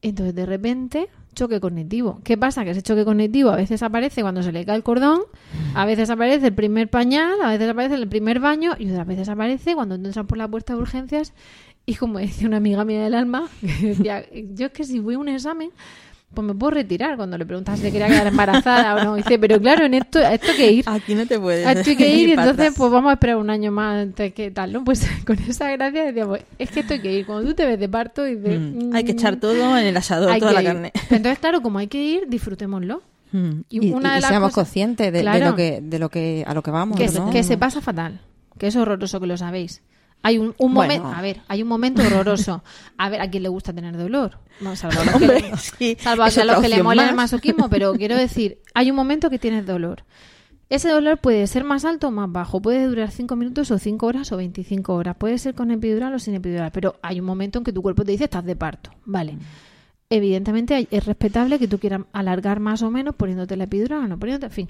[0.00, 2.20] Entonces, de repente, choque cognitivo.
[2.24, 2.64] ¿Qué pasa?
[2.64, 5.22] Que ese choque cognitivo a veces aparece cuando se le cae el cordón,
[5.74, 9.28] a veces aparece el primer pañal, a veces aparece el primer baño y otras veces
[9.28, 11.32] aparece cuando entran por la puerta de urgencias
[11.86, 15.28] y como decía una amiga mía del alma, yo es que si voy a un
[15.28, 15.70] examen,
[16.34, 19.14] pues me puedo retirar cuando le preguntas si se quería quedar embarazada o no.
[19.16, 20.84] Dice, pero claro, en esto, a esto hay que ir.
[20.86, 21.66] Aquí no te puedes.
[21.66, 24.32] A esto hay que ir y entonces pues vamos a esperar un año más antes
[24.34, 24.84] que tal, ¿no?
[24.84, 27.26] Pues con esa gracia decíamos, es que esto hay que ir.
[27.26, 28.58] Cuando tú te ves de parto y de...
[28.58, 28.94] Mm.
[28.94, 30.66] Hay que echar todo en el asador, hay toda la ir.
[30.68, 30.92] carne.
[31.10, 33.02] Entonces, claro, como hay que ir, disfrutémoslo.
[33.32, 33.50] Mm.
[33.68, 36.44] Y y, una de y las seamos cosas- conscientes de, lo que de lo que
[36.46, 37.26] a lo que vamos que, ¿no?
[37.26, 38.20] se, que se pasa fatal,
[38.58, 39.82] que es horroroso que lo sabéis.
[40.22, 40.94] Hay un, un Bueno.
[41.02, 42.62] momento, a ver, hay un momento horroroso.
[42.96, 44.38] A ver, a quién le gusta tener dolor.
[44.60, 47.92] Vamos a Hombre, que, sí, salvo a es los que le mola el masoquismo, pero
[47.96, 50.04] quiero decir, hay un momento que tienes dolor.
[50.70, 54.04] Ese dolor puede ser más alto o más bajo, puede durar 5 minutos o 5
[54.06, 57.58] horas o 25 horas, puede ser con epidural o sin epidural, pero hay un momento
[57.58, 59.38] en que tu cuerpo te dice estás de parto, ¿vale?
[60.10, 64.08] Evidentemente hay- es respetable que tú quieras alargar más o menos poniéndote la epidural o
[64.08, 64.68] no poniéndote, en fin,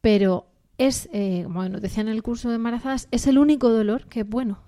[0.00, 0.46] pero
[0.78, 4.20] es, eh, como nos decían en el curso de embarazadas, es el único dolor que
[4.20, 4.58] es bueno.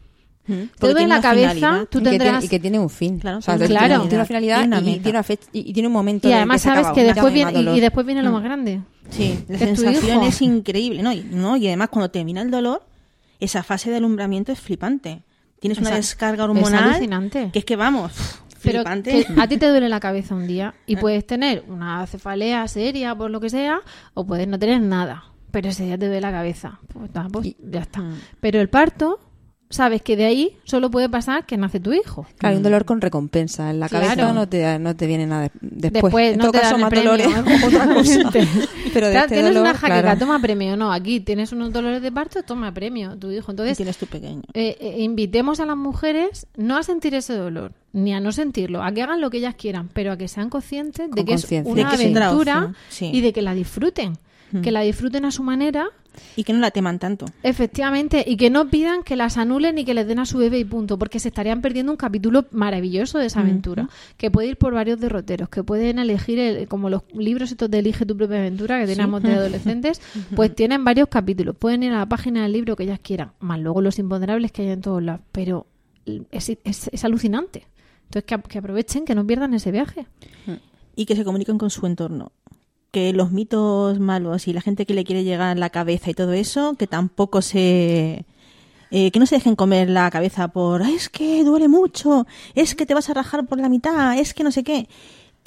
[0.48, 0.52] Mm.
[0.52, 3.18] Te Porque duele tiene la cabeza, y, que tiene, y que tiene un fin.
[3.18, 5.22] Claro, O sea, tiene tiene, una tiene una finalidad, finalidad tiene una y, tiene una
[5.22, 7.80] fecha- y, y tiene un momento Y en además que sabes que después viene, y,
[7.80, 8.32] después viene lo Mm.
[8.32, 8.80] más grande.
[9.10, 11.12] Sí, la es sensación es increíble, ¿no?
[11.12, 11.56] Y, ¿no?
[11.56, 12.82] y además cuando termina el dolor,
[13.40, 15.22] esa fase de alumbramiento es flipante.
[15.60, 17.50] Tienes una descarga es hormonal alucinante.
[17.52, 18.12] que es que vamos,
[18.62, 22.66] Pero que a ti te duele la cabeza un día y puedes tener una cefalea
[22.68, 23.80] seria por lo que sea
[24.14, 26.78] o puedes no tener nada, pero ese día te duele la cabeza.
[26.92, 28.04] Pues, pues ya está.
[28.40, 29.18] Pero el parto,
[29.70, 32.26] sabes que de ahí solo puede pasar que nace tu hijo.
[32.38, 33.70] Claro, hay un dolor con recompensa.
[33.70, 34.32] En la cabeza Claro.
[34.32, 35.50] no te, no te viene nada de-
[35.90, 36.02] después.
[36.04, 37.66] Después en no todo te caso, dan más premio, dolores ¿eh?
[37.66, 38.30] otra cosa.
[38.32, 40.18] Pero de Claro, este tienes dolor, una jaqueca, claro.
[40.18, 40.76] toma premio.
[40.76, 43.50] No, aquí tienes unos dolores de parto, toma premio tu hijo.
[43.50, 44.42] Y Entonces, tienes tu pequeño.
[44.54, 48.82] eh, eh, invitemos a las mujeres no a sentir ese dolor, ni a no sentirlo,
[48.82, 51.46] a que hagan lo que ellas quieran, pero a que sean conscientes de que es
[51.64, 53.10] una De que aventura sí.
[53.12, 54.14] y de que la disfruten.
[54.62, 55.88] Que la disfruten a su manera,
[56.36, 57.26] Y que no la teman tanto.
[57.42, 60.58] efectivamente, y que no pidan que las anulen y que les den a su bebé
[60.58, 64.56] y punto, porque se estarían perdiendo un capítulo maravilloso de esa aventura, que puede ir
[64.56, 68.38] por varios derroteros, que pueden elegir, el- como los libros estos de Elige tu propia
[68.38, 70.00] aventura que teníamos de adolescentes,
[70.36, 73.58] pues tienen varios capítulos, pueden ir a la página del libro que ellas quieran, más
[73.60, 75.66] luego los imponderables que hay en todos lados, pero
[76.30, 77.66] es, es- es alucinante.
[78.04, 80.06] Entonces que, que aprovechen, que no pierdan ese viaje.
[80.96, 82.32] Y que se comuniquen con su entorno.
[82.90, 86.32] Que los mitos malos y la gente que le quiere llegar la cabeza y todo
[86.32, 88.24] eso, que tampoco se...
[88.90, 92.74] eh, que no se dejen comer la cabeza por, "Ay, es que duele mucho, es
[92.74, 94.88] que te vas a rajar por la mitad, es que no sé qué.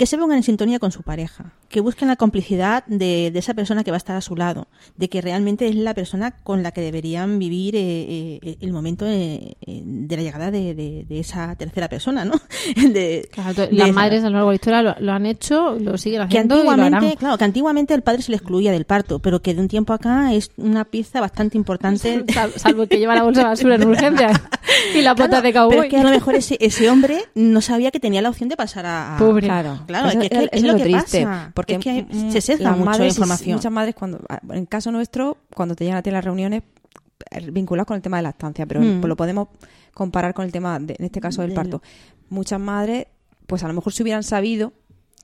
[0.01, 3.53] Que se pongan en sintonía con su pareja, que busquen la complicidad de, de esa
[3.53, 6.63] persona que va a estar a su lado, de que realmente es la persona con
[6.63, 11.05] la que deberían vivir eh, eh, el momento eh, eh, de la llegada de, de-
[11.07, 12.33] de esa tercera persona, ¿no?
[13.31, 16.21] Claro, las madres a lo largo de la historia lo, lo han hecho, lo siguen
[16.21, 16.81] que haciendo y lo harán.
[16.85, 19.67] antiguamente, claro, que antiguamente el padre se le excluía del parto, pero que de un
[19.67, 22.25] tiempo acá es una pieza bastante importante.
[22.33, 24.41] Sal- salvo que lleva la bolsa de basura en urgencias
[24.95, 25.69] y la bota Claro, de cowboy.
[25.71, 28.49] Pero es que a lo mejor ese, ese hombre no sabía que tenía la opción
[28.49, 29.15] de pasar a...
[29.19, 29.47] Pobre.
[29.47, 31.23] Claro, Claro, Eso es que- es que es lo lo que triste.
[31.25, 31.51] pasa.
[31.53, 33.55] Porque Es que mm, se sesga mucho la información.
[33.57, 34.19] Muchas madres, cuando
[34.51, 36.63] en caso nuestro, cuando te llegan a ti las reuniones
[37.31, 38.99] eh, vinculadas con el tema de lactancia, pero Mm.
[39.01, 39.47] pues lo podemos
[39.93, 41.81] comparar con el tema, de, en este caso, del Del- parto.
[42.29, 43.07] Muchas madres,
[43.47, 44.73] pues a lo mejor si hubieran sabido,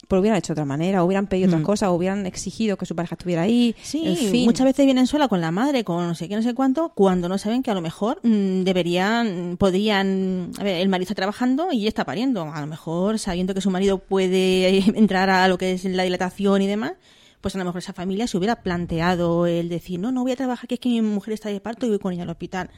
[0.07, 1.65] pues lo hubieran hecho de otra manera, hubieran pedido otras Mm.
[1.65, 3.75] cosas, o hubieran exigido que su pareja estuviera ahí.
[3.81, 4.45] Sí, en fin.
[4.45, 7.27] muchas veces vienen sola con la madre, con no sé qué, no sé cuánto, cuando
[7.27, 11.71] no saben que a lo mejor mm, deberían, podrían, a ver, el marido está trabajando
[11.71, 12.43] y ella está pariendo.
[12.43, 16.61] A lo mejor sabiendo que su marido puede entrar a lo que es la dilatación
[16.61, 16.93] y demás,
[17.41, 20.35] pues a lo mejor esa familia se hubiera planteado el decir, no, no voy a
[20.35, 22.69] trabajar, que es que mi mujer está de parto y voy con ella al hospital.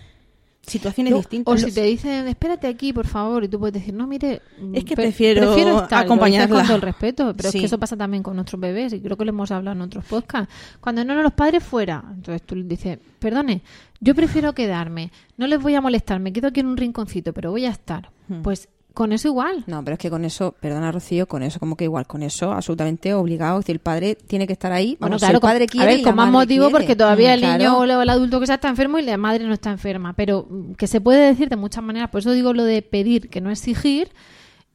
[0.70, 1.54] Situaciones No, distintas.
[1.54, 4.42] O si te dicen, espérate aquí, por favor, y tú puedes decir, no, mire,
[4.74, 6.56] Es que pre- prefiero estar, acompañarla.
[6.56, 9.18] con todo el respeto, pero es que eso pasa también con nuestros bebés, y creo
[9.18, 10.54] que lo hemos hablado en otros podcasts.
[10.80, 13.62] Cuando no, no, los padres fuera, entonces tú dices, perdone,
[14.00, 17.52] yo prefiero quedarme, no les voy a molestar, me quedo aquí en un rinconcito, pero
[17.52, 18.10] voy a estar.
[18.28, 18.42] Hmm.
[18.42, 19.64] Pues con eso igual.
[19.68, 22.52] No, pero es que con eso, perdona Rocío, con eso como que igual, con eso
[22.52, 23.60] absolutamente obligado.
[23.60, 24.98] Es decir, el padre tiene que estar ahí.
[25.00, 26.80] Bueno, Vamos, claro, si el padre con, quiere a ver, con más motivo quiere.
[26.80, 27.58] porque todavía el Claro.
[27.58, 30.14] niño o el adulto que sea está enfermo y la madre no está enferma.
[30.14, 32.10] Pero mm, que se puede decir de muchas maneras.
[32.10, 34.10] Por eso digo lo de pedir, que no exigir,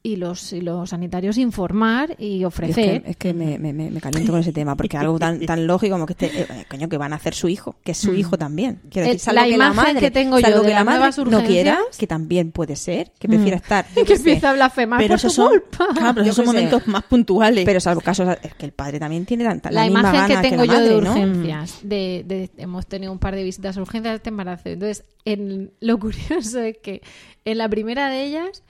[0.05, 3.01] y los, y los sanitarios informar y Y es ofrecer.
[3.01, 6.05] que, es que me, me, caliento con ese tema, porque algo tan, tan lógico como
[6.05, 8.81] que este, eh, coño, que van a hacer su hijo, que es su hijo también.
[8.91, 9.09] Quiero Mm.
[9.09, 10.99] El- decir, salvo la que la imagen madre, que tengo yo de que la madre
[10.99, 13.85] nuevas no quiera, que también puede ser, que prefiera estar.
[13.95, 15.87] que sé, empieza a blasfemar pero por esos su son, culpa.
[15.93, 16.51] claro, pero Yo esos son sé.
[16.53, 17.65] momentos más puntuales.
[17.65, 20.49] Pero salvo casos, es que el padre también tiene tanta, la, la misma imagen que
[20.49, 24.11] tengo la yo de urgencias de, de- hemos tenido un par de visitas a urgencias
[24.11, 27.01] de este embarazo entonces en, lo curioso es que
[27.43, 28.61] en la primera de ellas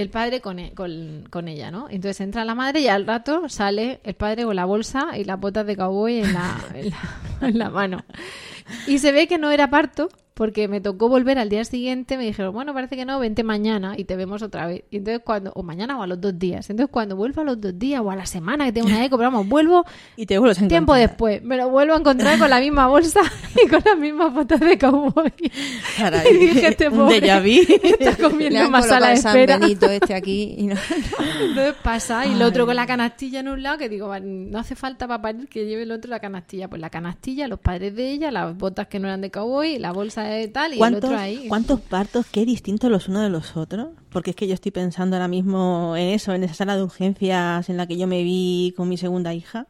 [0.00, 3.48] el padre con, e- con, con ella no entonces entra la madre y al rato
[3.48, 6.98] sale el padre con la bolsa y las botas de cowboy en la, en la,
[7.48, 8.04] en la mano
[8.86, 10.08] y se ve que no era parto
[10.38, 13.94] porque me tocó volver al día siguiente, me dijeron, bueno, parece que no, vente mañana
[13.96, 14.84] y te vemos otra vez.
[14.88, 16.70] Y entonces cuando, o mañana o a los dos días.
[16.70, 19.18] Entonces cuando vuelvo a los dos días o a la semana que tengo una eco,
[19.18, 21.08] pero vamos, vuelvo y te vuelves a tiempo encontrar.
[21.08, 21.42] después.
[21.42, 23.20] Me lo vuelvo a encontrar con la misma bolsa
[23.64, 25.32] y con las mismas botas de cowboy.
[25.96, 27.74] Caray, Y dije, este pobre déjà vu.
[27.98, 29.58] está comiendo más sala de espera.
[29.58, 30.76] Benito este aquí y no...
[31.40, 34.60] Entonces pasa y el otro con la canastilla en un lado que digo, "Va, no
[34.60, 36.68] hace falta para parir que lleve el otro la canastilla.
[36.68, 39.92] Pues la canastilla, los padres de ella, las botas que no eran de cowboy, la
[39.92, 41.46] bolsa de tal y el ¿Cuántos, otro ahí.
[41.48, 43.88] ¿Cuántos partos qué distintos los unos de los otros?
[44.10, 47.68] Porque es que yo estoy pensando ahora mismo en eso, en esa sala de urgencias
[47.70, 49.66] en la que yo me vi con mi segunda hija.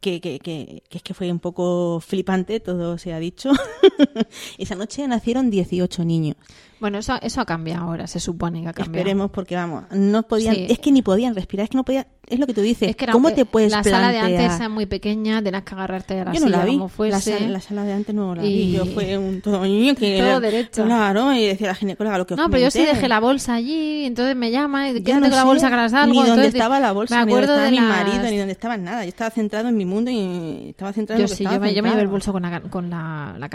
[0.00, 3.50] que, que, que, que es que fue un poco flipante, todo se ha dicho.
[4.58, 6.36] Esa noche nacieron 18 niños.
[6.80, 8.98] Bueno, eso, eso ha cambiado ahora, se supone que ha cambiado.
[8.98, 10.66] Esperemos porque vamos, no podían, Sí.
[10.68, 12.96] es que ni podían respirar, es que no podían, es lo que tú dices, Es
[12.96, 14.42] que era- ¿cómo te puedes La sala de plantear?
[14.44, 16.88] antes era muy pequeña, tenías que agarrarte a la Yo no silla la vi, como
[16.88, 17.12] fuese.
[17.12, 19.94] la, sala, la sala de antes no la Y- vi, yo fue un todo niño
[19.94, 20.84] que Todo era- derecho.
[20.84, 24.06] Claro, y decía la ginecóloga lo que No, pero yo sí dejé la bolsa allí,
[24.06, 26.06] entonces me llama y que no tengo la sé bolsa que salgo.
[26.12, 28.30] ni dónde entonces estaba la bolsa, me ni dónde acuerdo estaba de mi las- marido,
[28.30, 29.02] ni dónde estaba nada.
[29.04, 31.56] Yo estaba centrado en mi mundo y estaba centrado Yo en lo que sí, estaba
[31.56, 33.48] yo me, yo me llevé el bolso con la, con la, la,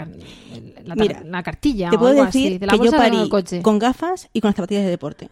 [0.84, 3.28] la, Mira, la cartilla Te puedo decir de la que yo parí
[3.62, 5.30] con gafas y con las zapatillas de deporte.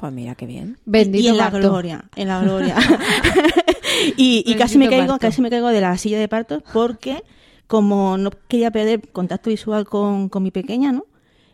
[0.00, 0.78] Pues mira qué bien.
[0.86, 1.68] Bendito y en la parto.
[1.68, 2.76] gloria, en la gloria.
[4.16, 5.18] y y casi me caigo, parto.
[5.18, 7.22] casi me caigo de la silla de partos porque
[7.66, 11.04] como no quería perder contacto visual con, con mi pequeña, ¿no?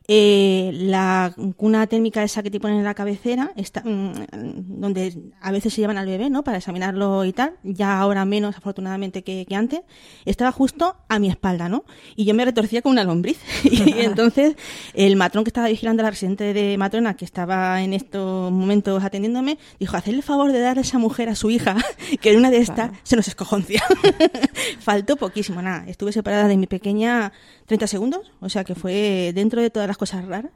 [0.09, 5.50] Eh, la cuna térmica esa que te ponen en la cabecera, está, mm, donde a
[5.50, 6.44] veces se llevan al bebé, ¿no?
[6.44, 9.80] Para examinarlo y tal, ya ahora menos afortunadamente que, que antes,
[10.24, 11.84] estaba justo a mi espalda, ¿no?
[12.14, 13.38] Y yo me retorcía como una lombriz.
[13.64, 14.57] y entonces
[14.94, 19.02] el matrón que estaba vigilando a la residente de matrona, que estaba en estos momentos
[19.02, 21.76] atendiéndome, dijo, hacedle el favor de darle a esa mujer a su hija,
[22.20, 23.82] que en una de estas se nos escojoncia.
[24.78, 25.84] Faltó poquísimo, nada.
[25.88, 27.32] Estuve separada de mi pequeña
[27.66, 30.52] 30 segundos, o sea que fue dentro de todas las cosas raras.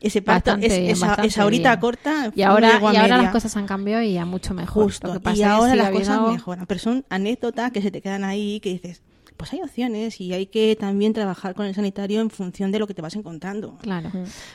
[0.00, 1.80] Ese parto, Bastante es- esa, esa horita bien.
[1.80, 2.30] corta.
[2.34, 4.84] Y ahora, y ahora las cosas han cambiado y a mucho mejor.
[4.84, 5.08] Justo.
[5.08, 6.66] Lo que pasa y ahora las cosas mejoran.
[6.66, 9.02] Pero son anécdotas que se te quedan ahí que dices,
[9.36, 12.86] pues hay opciones y hay que también trabajar con el sanitario en función de lo
[12.86, 13.76] que te vas encontrando.
[13.82, 14.10] Claro.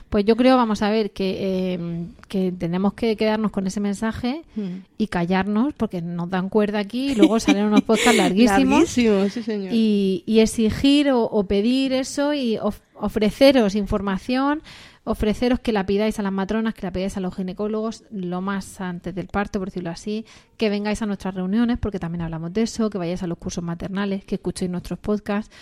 [0.09, 4.43] Pues yo creo, vamos a ver, que, eh, que tenemos que quedarnos con ese mensaje
[4.55, 4.83] Mm.
[4.97, 8.69] y callarnos porque nos dan cuerda aquí y luego salen unos podcasts larguísimos.
[8.79, 9.69] Larguísimos, sí, señor.
[9.73, 14.61] y, y exigir o, o pedir eso y of- ofreceros información,
[15.03, 18.79] ofreceros que la pidáis a las matronas, que la pidáis a los ginecólogos lo más
[18.81, 20.25] antes del parto, por decirlo así,
[20.57, 23.63] que vengáis a nuestras reuniones, porque también hablamos de eso, que vayáis a los cursos
[23.63, 25.53] maternales, que escuchéis nuestros podcasts,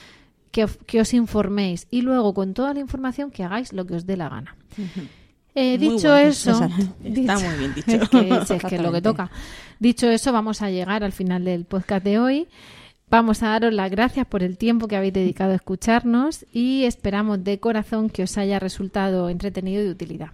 [0.52, 4.06] que, que os informéis y luego con toda la información que hagáis lo que os
[4.06, 4.56] dé la gana.
[5.56, 6.52] Eh, Muy dicho bueno, eso.
[7.04, 7.92] Está muy bien dicho.
[7.92, 9.32] Es que, es que es lo que toca.
[9.80, 12.48] Dicho eso, vamos a llegar al final del podcast de hoy.
[13.10, 17.44] Vamos a daros las gracias por el tiempo que habéis dedicado a escucharnos y esperamos
[17.44, 20.30] de corazón que os haya resultado entretenido y de utilidad.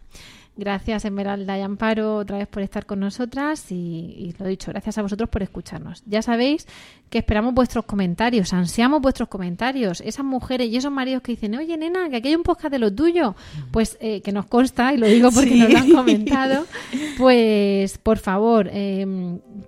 [0.58, 4.98] Gracias Esmeralda y Amparo otra vez por estar con nosotras y, y lo dicho, gracias
[4.98, 6.02] a vosotros por escucharnos.
[6.06, 6.66] Ya sabéis
[7.10, 10.00] que esperamos vuestros comentarios, ansiamos vuestros comentarios.
[10.00, 12.80] Esas mujeres y esos maridos que dicen, oye nena, que aquí hay un podcast de
[12.80, 13.36] lo tuyo,
[13.72, 15.60] pues eh, que nos consta y lo digo porque Sí.
[15.60, 16.66] nos lo han comentado,
[17.18, 19.06] pues por favor, eh,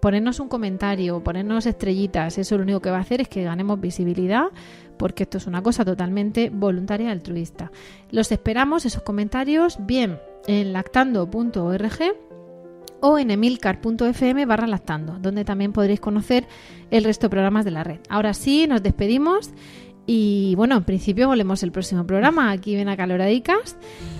[0.01, 3.79] ponernos un comentario, ponernos estrellitas, eso lo único que va a hacer es que ganemos
[3.81, 4.45] visibilidad
[4.97, 7.71] porque esto es una cosa totalmente voluntaria y altruista.
[8.09, 10.17] Los esperamos, esos comentarios, bien
[10.47, 11.99] en lactando.org
[12.99, 16.47] o en emilcar.fm barra lactando, donde también podréis conocer
[16.89, 17.99] el resto de programas de la red.
[18.09, 19.51] Ahora sí, nos despedimos
[20.05, 23.77] y bueno, en principio volvemos el próximo programa aquí ven a Caloradicas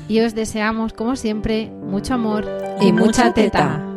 [0.08, 2.46] y os deseamos, como siempre, mucho amor
[2.82, 3.97] Y mucha teta.